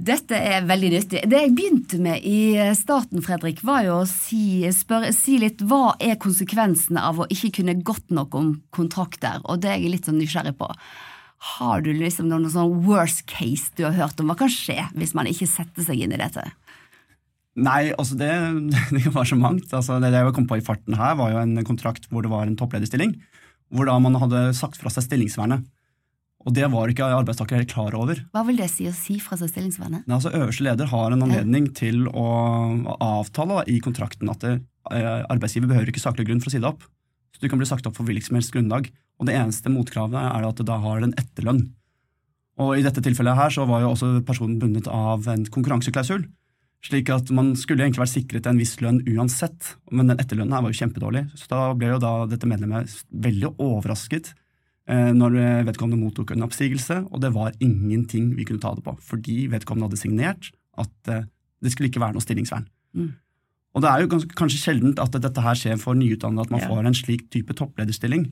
Dette 0.00 0.32
er 0.32 0.64
veldig 0.64 0.90
nyttig. 0.94 1.20
Det 1.28 1.40
jeg 1.42 1.52
begynte 1.52 1.98
med 2.00 2.24
i 2.24 2.56
starten, 2.78 3.20
Fredrik, 3.20 3.60
var 3.68 3.82
jo 3.84 3.98
å 3.98 4.08
si, 4.08 4.64
spør, 4.72 5.10
si 5.12 5.36
litt 5.42 5.60
hva 5.60 5.92
er 6.00 6.16
konsekvensene 6.20 7.02
av 7.04 7.20
å 7.20 7.28
ikke 7.28 7.52
kunne 7.58 7.76
godt 7.84 8.08
nok 8.16 8.36
om 8.38 8.54
kontrakter, 8.72 9.42
og 9.44 9.60
det 9.60 9.74
er 9.74 9.82
jeg 9.82 9.92
litt 9.92 10.08
sånn 10.08 10.16
nysgjerrig 10.22 10.54
på. 10.56 10.70
Har 11.40 11.80
du 11.84 11.92
liksom 11.96 12.28
noen 12.28 12.50
sånn 12.52 12.82
worst 12.84 13.24
case 13.30 13.72
du 13.78 13.86
har 13.86 13.96
hørt 13.96 14.20
om 14.20 14.28
hva 14.28 14.36
kan 14.42 14.50
skje 14.52 14.76
hvis 14.92 15.14
man 15.16 15.28
ikke 15.30 15.48
setter 15.48 15.86
seg 15.86 16.02
inn 16.04 16.12
i 16.12 16.20
dette? 16.20 16.44
Nei, 17.60 17.90
altså 17.96 18.16
det, 18.20 18.30
det 18.96 19.10
var 19.14 19.28
så 19.28 19.38
mangt. 19.40 19.72
Altså 19.74 19.98
det 20.02 20.12
jeg 20.12 20.36
kom 20.36 20.48
på 20.50 20.60
i 20.60 20.64
farten 20.64 20.98
her, 21.00 21.16
var 21.18 21.32
jo 21.32 21.42
en 21.42 21.56
kontrakt 21.66 22.08
hvor 22.10 22.24
det 22.24 22.32
var 22.32 22.46
en 22.46 22.58
topplederstilling, 22.60 23.16
hvor 23.72 23.88
da 23.88 23.96
man 24.02 24.18
hadde 24.20 24.50
sagt 24.58 24.80
fra 24.80 24.92
seg 24.92 25.08
stillingsvernet. 25.08 25.64
Og 26.48 26.54
det 26.56 26.70
var 26.72 26.88
ikke 26.88 27.04
arbeidstaker 27.04 27.58
helt 27.60 27.72
klar 27.72 27.94
over. 27.98 28.22
Hva 28.32 28.42
vil 28.48 28.60
det 28.62 28.70
si 28.72 28.86
å 28.88 28.94
si 28.96 29.18
fra 29.20 29.36
seg 29.36 29.50
stillingsvernet? 29.52 30.06
Nei, 30.06 30.16
altså 30.16 30.32
Øverste 30.32 30.64
leder 30.64 30.88
har 30.88 31.12
en 31.12 31.26
anledning 31.26 31.68
til 31.76 32.06
å 32.08 32.28
avtale 32.96 33.58
da, 33.58 33.64
i 33.68 33.76
kontrakten 33.84 34.30
at 34.32 34.40
det, 34.46 34.54
eh, 34.92 35.20
arbeidsgiver 35.28 35.68
behøver 35.68 35.92
ikke 35.92 36.04
saklig 36.04 36.30
grunn 36.30 36.40
for 36.40 36.48
å 36.48 36.54
si 36.54 36.62
det 36.62 36.70
opp. 36.70 36.86
Så 37.36 37.44
Du 37.44 37.48
kan 37.48 37.60
bli 37.60 37.68
sagt 37.68 37.86
opp 37.86 37.96
for 37.96 38.08
hvilket 38.08 38.30
som 38.30 38.38
helst 38.40 38.54
grunnlag. 38.56 38.88
Og 39.20 39.28
Det 39.28 39.36
eneste 39.36 39.68
motkravet 39.72 40.16
er 40.16 40.48
at 40.48 40.56
du 40.56 40.64
da 40.64 40.78
har 40.80 41.04
en 41.04 41.14
etterlønn. 41.20 41.66
Og 42.60 42.76
I 42.78 42.84
dette 42.84 43.02
tilfellet 43.04 43.36
her 43.36 43.52
så 43.52 43.66
var 43.68 43.82
jo 43.84 43.92
også 43.94 44.24
personen 44.26 44.58
bundet 44.60 44.88
av 44.88 45.26
en 45.28 45.44
konkurranseklausul. 45.48 46.26
Slik 46.84 47.10
at 47.12 47.28
man 47.36 47.52
skulle 47.60 47.84
egentlig 47.84 48.00
vært 48.00 48.14
sikret 48.14 48.46
en 48.48 48.60
viss 48.60 48.78
lønn 48.80 49.02
uansett, 49.04 49.74
men 49.92 50.08
den 50.08 50.20
etterlønnen 50.20 50.54
her 50.56 50.64
var 50.64 50.72
jo 50.72 50.80
kjempedårlig. 50.80 51.26
Så 51.36 51.48
da 51.52 51.66
ble 51.76 51.92
jo 51.92 52.00
da 52.00 52.12
dette 52.28 52.48
medlemmet 52.48 52.94
veldig 53.12 53.52
overrasket 53.60 54.32
eh, 54.88 55.10
når 55.12 55.36
vedkommende 55.68 56.00
mottok 56.00 56.32
en 56.32 56.46
oppsigelse, 56.48 57.02
og 57.12 57.20
det 57.20 57.34
var 57.36 57.52
ingenting 57.60 58.32
vi 58.38 58.48
kunne 58.48 58.64
ta 58.64 58.72
det 58.76 58.84
på, 58.86 58.96
fordi 59.04 59.42
vedkommende 59.52 59.90
hadde 59.90 60.00
signert 60.00 60.48
at 60.80 61.12
eh, 61.12 61.28
det 61.60 61.74
skulle 61.74 61.92
ikke 61.92 62.00
være 62.00 62.16
noe 62.16 62.24
stillingsvern. 62.24 62.64
Mm. 62.96 63.10
Og 63.76 63.84
det 63.84 63.90
er 63.90 64.02
jo 64.02 64.22
kanskje 64.40 64.58
sjeldent 64.64 64.98
at 65.04 65.20
dette 65.20 65.44
her 65.44 65.58
skjer 65.60 65.76
for 65.78 65.94
nyutdannede, 65.94 66.48
at 66.48 66.50
man 66.50 66.64
Ja. 66.64 66.70
får 66.72 66.88
en 66.88 66.96
slik 66.96 67.28
type 67.30 67.54
topplederstilling, 67.54 68.24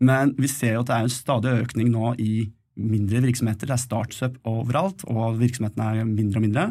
men 0.00 0.32
vi 0.40 0.48
ser 0.50 0.76
jo 0.76 0.84
at 0.84 0.90
det 0.90 0.96
er 0.96 1.06
en 1.06 1.12
stadig 1.12 1.56
økning 1.64 1.90
nå 1.92 2.14
i 2.20 2.46
mindre 2.80 3.20
virksomheter. 3.26 3.68
Det 3.68 3.76
er 3.76 3.82
startup 3.82 4.38
overalt, 4.48 5.04
og 5.10 5.40
virksomhetene 5.40 5.90
er 6.00 6.08
mindre 6.08 6.40
og 6.40 6.46
mindre. 6.46 6.68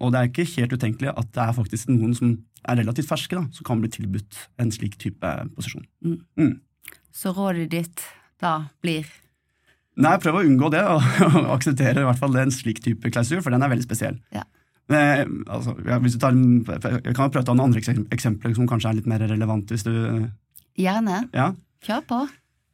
Og 0.00 0.12
det 0.12 0.20
er 0.20 0.30
ikke 0.30 0.48
helt 0.54 0.76
utenkelig 0.76 1.10
at 1.12 1.32
det 1.34 1.42
er 1.44 1.56
faktisk 1.56 1.90
noen 1.90 2.14
som 2.16 2.36
er 2.68 2.78
relativt 2.80 3.08
ferske, 3.10 3.36
da, 3.36 3.48
som 3.56 3.66
kan 3.66 3.80
bli 3.82 3.90
tilbudt 3.92 4.38
en 4.60 4.70
slik 4.72 4.96
type 5.00 5.32
posisjon. 5.56 5.84
Så 7.16 7.34
rådet 7.36 7.70
ditt 7.72 8.06
da 8.40 8.70
blir 8.84 9.08
Nei, 10.00 10.14
prøv 10.22 10.38
å 10.38 10.42
unngå 10.46 10.70
det, 10.72 10.80
og, 10.86 11.02
og 11.42 11.50
akseptere 11.58 12.00
i 12.00 12.06
hvert 12.06 12.20
fall 12.20 12.36
en 12.40 12.52
slik 12.54 12.78
type 12.80 13.10
klausul, 13.12 13.42
for 13.44 13.52
den 13.52 13.60
er 13.66 13.68
veldig 13.72 13.84
spesiell. 13.84 14.14
Ja. 14.32 14.46
Men, 14.88 15.42
altså, 15.50 15.74
ja, 15.84 15.98
hvis 16.00 16.14
du 16.16 16.22
tar, 16.22 16.38
jeg 16.38 17.16
kan 17.18 17.28
prøve 17.28 17.42
å 17.42 17.48
ta 17.50 17.56
noen 17.58 17.68
andre 17.68 17.82
eksempler 18.14 18.54
som 18.56 18.70
kanskje 18.70 18.92
er 18.92 18.96
litt 19.00 19.10
mer 19.10 19.20
relevante. 19.28 19.74
hvis 19.74 19.84
du, 19.84 20.30
Gjerne. 20.78 21.24
ja. 21.36 21.50
Kjør 21.84 22.06
på. 22.08 22.20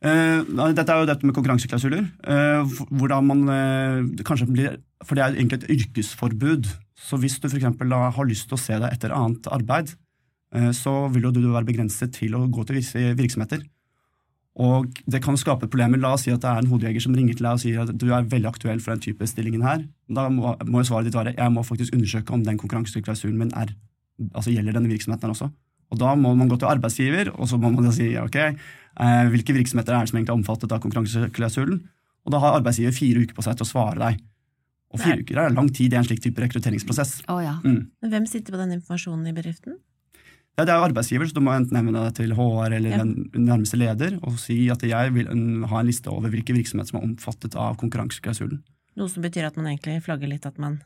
Eh, 0.07 0.43
dette 0.77 0.87
er 0.93 1.01
jo 1.03 1.09
dette 1.09 1.27
med 1.27 1.35
konkurranseklausuler. 1.35 2.05
eh, 2.27 2.63
hvor- 2.63 2.89
hvordan 2.99 3.27
man 3.27 3.49
eh, 3.49 4.23
kanskje 4.25 4.47
blir, 4.53 4.77
For 5.05 5.15
det 5.15 5.25
er 5.25 5.35
egentlig 5.37 5.63
et 5.65 5.71
yrkesforbud. 5.71 6.67
Så 6.97 7.19
hvis 7.21 7.39
du 7.41 7.49
f.eks. 7.49 7.63
har 7.65 8.25
lyst 8.27 8.49
til 8.49 8.57
å 8.57 8.61
se 8.61 8.79
deg 8.79 8.93
etter 8.93 9.11
annet 9.13 9.43
arbeid, 9.53 9.95
så 10.73 11.13
vil 11.13 11.23
jo 11.25 11.31
du 11.33 11.41
være 11.53 11.67
begrenset 11.67 12.13
til 12.15 12.33
å 12.33 12.49
gå 12.49 12.65
til 12.67 12.77
virksomheter. 13.15 13.61
Og 14.57 14.87
det 15.07 15.21
kan 15.23 15.37
skape 15.37 15.69
problemer. 15.69 16.01
La 16.01 16.15
oss 16.15 16.23
si 16.25 16.31
at 16.33 16.41
det 16.41 16.49
er 16.49 16.63
en 16.63 16.71
hodejeger 16.71 17.03
som 17.03 17.13
ringer 17.15 17.37
til 17.37 17.45
deg 17.45 17.53
og 17.53 17.61
sier 17.61 17.83
at 17.83 17.93
du 17.99 18.07
er 18.11 18.23
veldig 18.25 18.49
aktuell 18.49 18.81
for 18.81 18.95
den 18.95 19.03
type 19.05 19.21
stillingen 19.29 19.63
her. 19.63 19.85
Da 20.09 20.31
må, 20.33 20.55
må 20.65 20.81
jo 20.81 20.89
svaret 20.89 21.05
ditt 21.11 21.19
være 21.19 21.37
jeg 21.37 21.53
må 21.53 21.61
faktisk 21.67 21.93
undersøke 21.93 22.33
om 22.33 22.43
den 22.47 22.57
konkurranseklausulen 22.57 23.37
min 23.37 23.53
er, 23.55 23.75
altså 24.33 24.55
gjelder 24.55 24.73
denne 24.79 24.89
virksomheten 24.89 25.29
også. 25.35 25.51
Og 25.93 25.99
da 26.01 26.15
må 26.17 26.33
man 26.35 26.49
gå 26.49 26.57
til 26.59 26.69
arbeidsgiver, 26.73 27.29
og 27.39 27.47
så 27.47 27.61
må 27.61 27.69
man 27.71 27.85
da 27.85 27.93
si 27.95 28.09
ok, 28.17 28.57
hvilke 28.97 29.55
virksomheter 29.57 29.95
er 29.95 30.05
det 30.05 30.11
som 30.11 30.19
egentlig 30.19 30.33
er 30.35 30.41
omfattet 30.41 30.73
av 30.73 30.81
konkurranseklausulen? 30.85 31.83
Og 32.27 32.33
da 32.35 32.41
har 32.43 32.57
arbeidsgiver 32.59 32.95
fire 32.97 33.23
uker 33.23 33.37
på 33.37 33.45
seg 33.45 33.59
til 33.59 33.67
å 33.67 33.71
svare 33.71 33.99
deg. 34.01 34.23
Og 34.95 35.01
fire 35.03 35.17
Nei. 35.19 35.25
uker 35.27 35.39
er 35.43 35.55
lang 35.55 35.69
tid 35.75 35.93
i 35.93 35.99
en 35.99 36.07
slik 36.07 36.23
type 36.25 36.41
rekrutteringsprosess. 36.43 37.21
Å 37.31 37.37
ja. 37.43 37.57
Mm. 37.65 37.91
Men 38.03 38.11
hvem 38.15 38.27
sitter 38.31 38.55
på 38.55 38.61
den 38.63 38.73
informasjonen 38.79 39.27
i 39.29 39.35
bedriften? 39.37 39.77
Ja, 40.57 40.65
det 40.65 40.73
er 40.73 40.81
jo 40.81 40.87
arbeidsgiver, 40.89 41.29
så 41.29 41.37
du 41.37 41.43
må 41.45 41.53
enten 41.53 41.77
nevne 41.77 41.93
det 42.07 42.15
til 42.17 42.33
HR 42.33 42.73
eller 42.79 42.91
Ja. 42.91 42.99
den 43.03 43.29
nærmeste 43.35 43.77
leder 43.77 44.17
og 44.23 44.39
si 44.41 44.71
at 44.73 44.81
jeg 44.81 45.13
vil 45.13 45.27
ha 45.69 45.81
en 45.81 45.87
liste 45.87 46.09
over 46.09 46.31
hvilke 46.33 46.55
virksomheter 46.57 46.89
som 46.95 47.01
er 47.01 47.05
omfattet 47.11 47.55
av 47.55 47.77
konkurranseklausulen. 47.77 48.63
Noe 48.97 49.09
som 49.13 49.23
betyr 49.23 49.45
at 49.51 49.57
man 49.57 49.67
egentlig 49.67 50.03
flagger 50.03 50.29
litt 50.29 50.47
at 50.47 50.57
man 50.59 50.81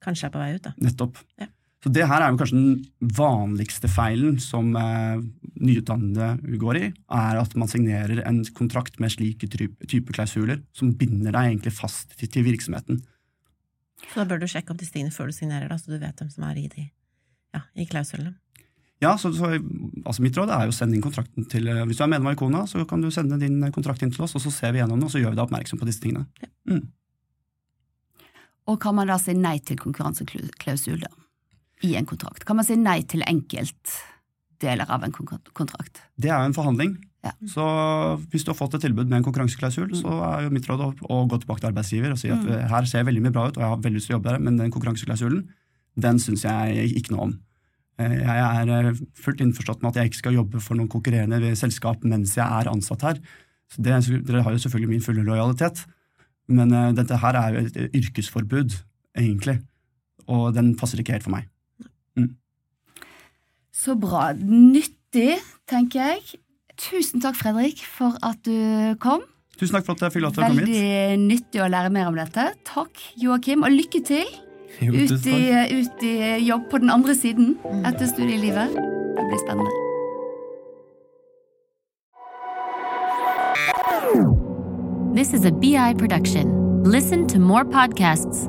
kanskje 0.00 0.28
er 0.28 0.30
på 0.30 0.38
vei 0.38 0.54
ut, 0.54 0.62
da. 0.62 0.72
Nettopp. 0.78 1.18
Ja. 1.40 1.48
Så 1.86 1.92
det 1.94 2.08
her 2.10 2.18
er 2.18 2.32
jo 2.32 2.38
kanskje 2.40 2.56
den 2.58 3.10
vanligste 3.14 3.86
feilen 3.86 4.40
som 4.42 4.72
eh, 4.74 5.20
nyutdannede 5.62 6.56
går 6.58 6.78
i, 6.80 6.86
er 7.14 7.38
at 7.38 7.52
man 7.54 7.70
signerer 7.70 8.24
en 8.26 8.40
kontrakt 8.56 8.96
med 8.98 9.12
slike 9.14 9.46
type, 9.46 10.10
klausuler 10.10 10.64
som 10.74 10.96
binder 10.98 11.30
deg 11.30 11.52
egentlig 11.52 11.70
fast 11.76 12.16
til, 12.18 12.26
til 12.26 12.42
virksomheten. 12.48 13.04
Så 14.02 14.18
da 14.18 14.24
bør 14.26 14.42
du 14.42 14.48
sjekke 14.50 14.74
opp 14.74 14.80
disse 14.80 14.96
tingene 14.96 15.14
før 15.14 15.30
du 15.30 15.36
signerer, 15.36 15.68
da, 15.70 15.76
så 15.78 15.92
du 15.92 16.00
vet 16.00 16.18
hvem 16.18 16.32
som 16.32 16.48
er 16.48 16.58
i 16.58 16.64
de 16.72 16.88
ja, 17.54 17.60
i 17.78 17.86
klausulene. 17.86 18.34
Ja, 19.04 19.12
så, 19.20 19.30
så 19.36 19.52
altså 19.52 20.24
Mitt 20.24 20.40
råd 20.40 20.50
er 20.56 20.66
jo 20.66 20.72
å 20.72 20.74
sende 20.74 20.98
inn 20.98 21.04
kontrakten 21.04 21.46
til 21.52 21.68
eh, 21.70 21.84
Hvis 21.86 22.00
du 22.00 22.02
er 22.02 22.10
medlem 22.10 22.32
av 22.32 22.34
Ikona, 22.34 22.64
så 22.66 22.82
kan 22.90 23.04
du 23.04 23.12
sende 23.14 23.38
din 23.38 23.60
eh, 23.62 23.70
kontrakt 23.70 24.02
inn 24.02 24.10
til 24.10 24.26
oss, 24.26 24.34
og 24.34 24.42
så 24.42 24.50
ser 24.50 24.74
vi 24.74 24.82
gjennom 24.82 24.98
det, 24.98 25.06
og 25.06 25.14
så 25.14 25.22
gjør 25.22 25.36
vi 25.36 25.38
deg 25.38 25.44
oppmerksom 25.44 25.78
på 25.78 25.86
disse 25.86 26.02
tingene. 26.02 26.26
Og 28.66 28.80
kan 28.82 28.98
man 28.98 29.06
da 29.06 29.20
si 29.22 29.36
nei 29.38 29.60
til 29.62 29.78
konkurranseklausul 29.78 30.98
da? 31.06 31.12
I 31.84 31.94
en 31.98 32.06
kontrakt? 32.08 32.44
Kan 32.48 32.56
man 32.56 32.64
si 32.64 32.76
nei 32.80 33.02
til 33.04 33.20
enkeltdeler 33.26 34.88
av 34.88 35.04
en 35.04 35.12
kontrakt? 35.12 36.00
Det 36.16 36.30
er 36.30 36.40
jo 36.40 36.50
en 36.50 36.56
forhandling. 36.56 36.96
Ja. 37.26 37.32
Så 37.50 37.64
hvis 38.30 38.44
du 38.46 38.52
har 38.52 38.58
fått 38.58 38.76
et 38.78 38.84
tilbud 38.86 39.08
med 39.10 39.18
en 39.18 39.26
konkurranseklausul, 39.26 39.90
så 39.98 40.12
er 40.28 40.44
jo 40.46 40.52
mitt 40.54 40.68
råd 40.70 40.84
å, 40.84 40.90
å 41.10 41.22
gå 41.28 41.40
tilbake 41.42 41.64
til 41.64 41.70
arbeidsgiver 41.72 42.14
og 42.14 42.20
si 42.20 42.30
at 42.30 42.44
Mm. 42.44 42.68
her 42.70 42.84
ser 42.86 43.00
jeg 43.02 43.08
veldig 43.08 43.22
mye 43.24 43.34
bra 43.34 43.48
ut, 43.48 43.56
og 43.58 43.62
jeg 43.64 43.70
har 43.72 43.82
veldig 43.82 43.98
lyst 43.98 44.06
til 44.08 44.14
å 44.14 44.18
jobbe 44.20 44.30
der, 44.30 44.38
men 44.46 44.56
den 44.60 44.70
konkurranseklausulen, 44.70 45.48
den 45.98 46.20
syns 46.22 46.44
jeg 46.46 46.92
ikke 47.00 47.14
noe 47.16 47.24
om. 47.26 47.34
Eh, 47.98 48.14
Jeg 48.20 48.38
er 48.60 48.70
eh, 48.92 49.00
fullt 49.16 49.40
innforstått 49.40 49.82
med 49.82 49.90
at 49.90 49.96
jeg 49.96 50.10
ikke 50.12 50.22
skal 50.22 50.34
jobbe 50.38 50.60
for 50.60 50.76
noen 50.76 50.88
konkurrerende 50.92 51.56
selskap 51.56 52.04
mens 52.04 52.36
jeg 52.36 52.46
er 52.46 52.68
ansatt 52.70 53.02
her. 53.02 53.20
Så 53.72 53.82
det, 53.82 53.96
Dere 54.28 54.42
har 54.44 54.52
jo 54.52 54.58
selvfølgelig 54.62 54.88
min 54.92 55.00
fulle 55.02 55.24
lojalitet, 55.26 55.84
men 56.48 56.70
eh, 56.72 56.92
dette 56.92 57.16
her 57.18 57.34
er 57.34 57.56
jo 57.56 57.64
et 57.66 57.96
yrkesforbud, 57.96 58.76
egentlig, 59.18 59.58
og 60.28 60.54
den 60.54 60.76
passer 60.76 61.00
ikke 61.00 61.16
helt 61.16 61.24
for 61.26 61.34
meg. 61.34 61.48
Så 63.76 63.94
bra. 64.00 64.30
Nyttig, 64.40 65.36
tenker 65.68 66.12
jeg. 66.12 66.40
Tusen 66.80 67.22
takk, 67.24 67.36
Fredrik, 67.38 67.82
for 67.96 68.16
at 68.24 68.40
du 68.44 68.96
kom. 69.00 69.22
Tusen 69.56 69.76
takk 69.76 69.86
for 69.86 69.96
at 69.96 70.06
jeg 70.06 70.16
fikk 70.16 70.24
lov 70.26 70.34
til 70.36 70.44
å 70.44 70.48
komme 70.50 70.64
hit. 70.64 70.72
Veldig 70.72 71.20
nyttig 71.22 71.62
å 71.64 71.68
lære 71.72 71.92
mer 71.92 72.10
om 72.10 72.18
dette. 72.18 72.50
Takk, 72.68 73.00
Joakim, 73.20 73.64
og 73.64 73.72
lykke 73.72 74.02
til 74.04 74.26
Jo, 74.82 74.92
ut 74.92 75.28
i, 75.32 75.38
ut 75.72 76.04
i 76.04 76.14
jobb 76.44 76.66
på 76.72 76.80
den 76.82 76.92
andre 76.92 77.16
siden 77.16 77.54
etter 77.88 78.10
studielivet. 78.10 78.76
Det 78.76 79.28
blir 79.30 79.40
spennende. 79.44 79.72
This 85.16 85.32
is 85.32 85.46
a 85.46 85.50
BI 85.50 85.94
production. 85.94 86.52
Listen 86.84 87.26
to 87.28 87.40
more 87.40 87.64
podcasts. 87.64 88.48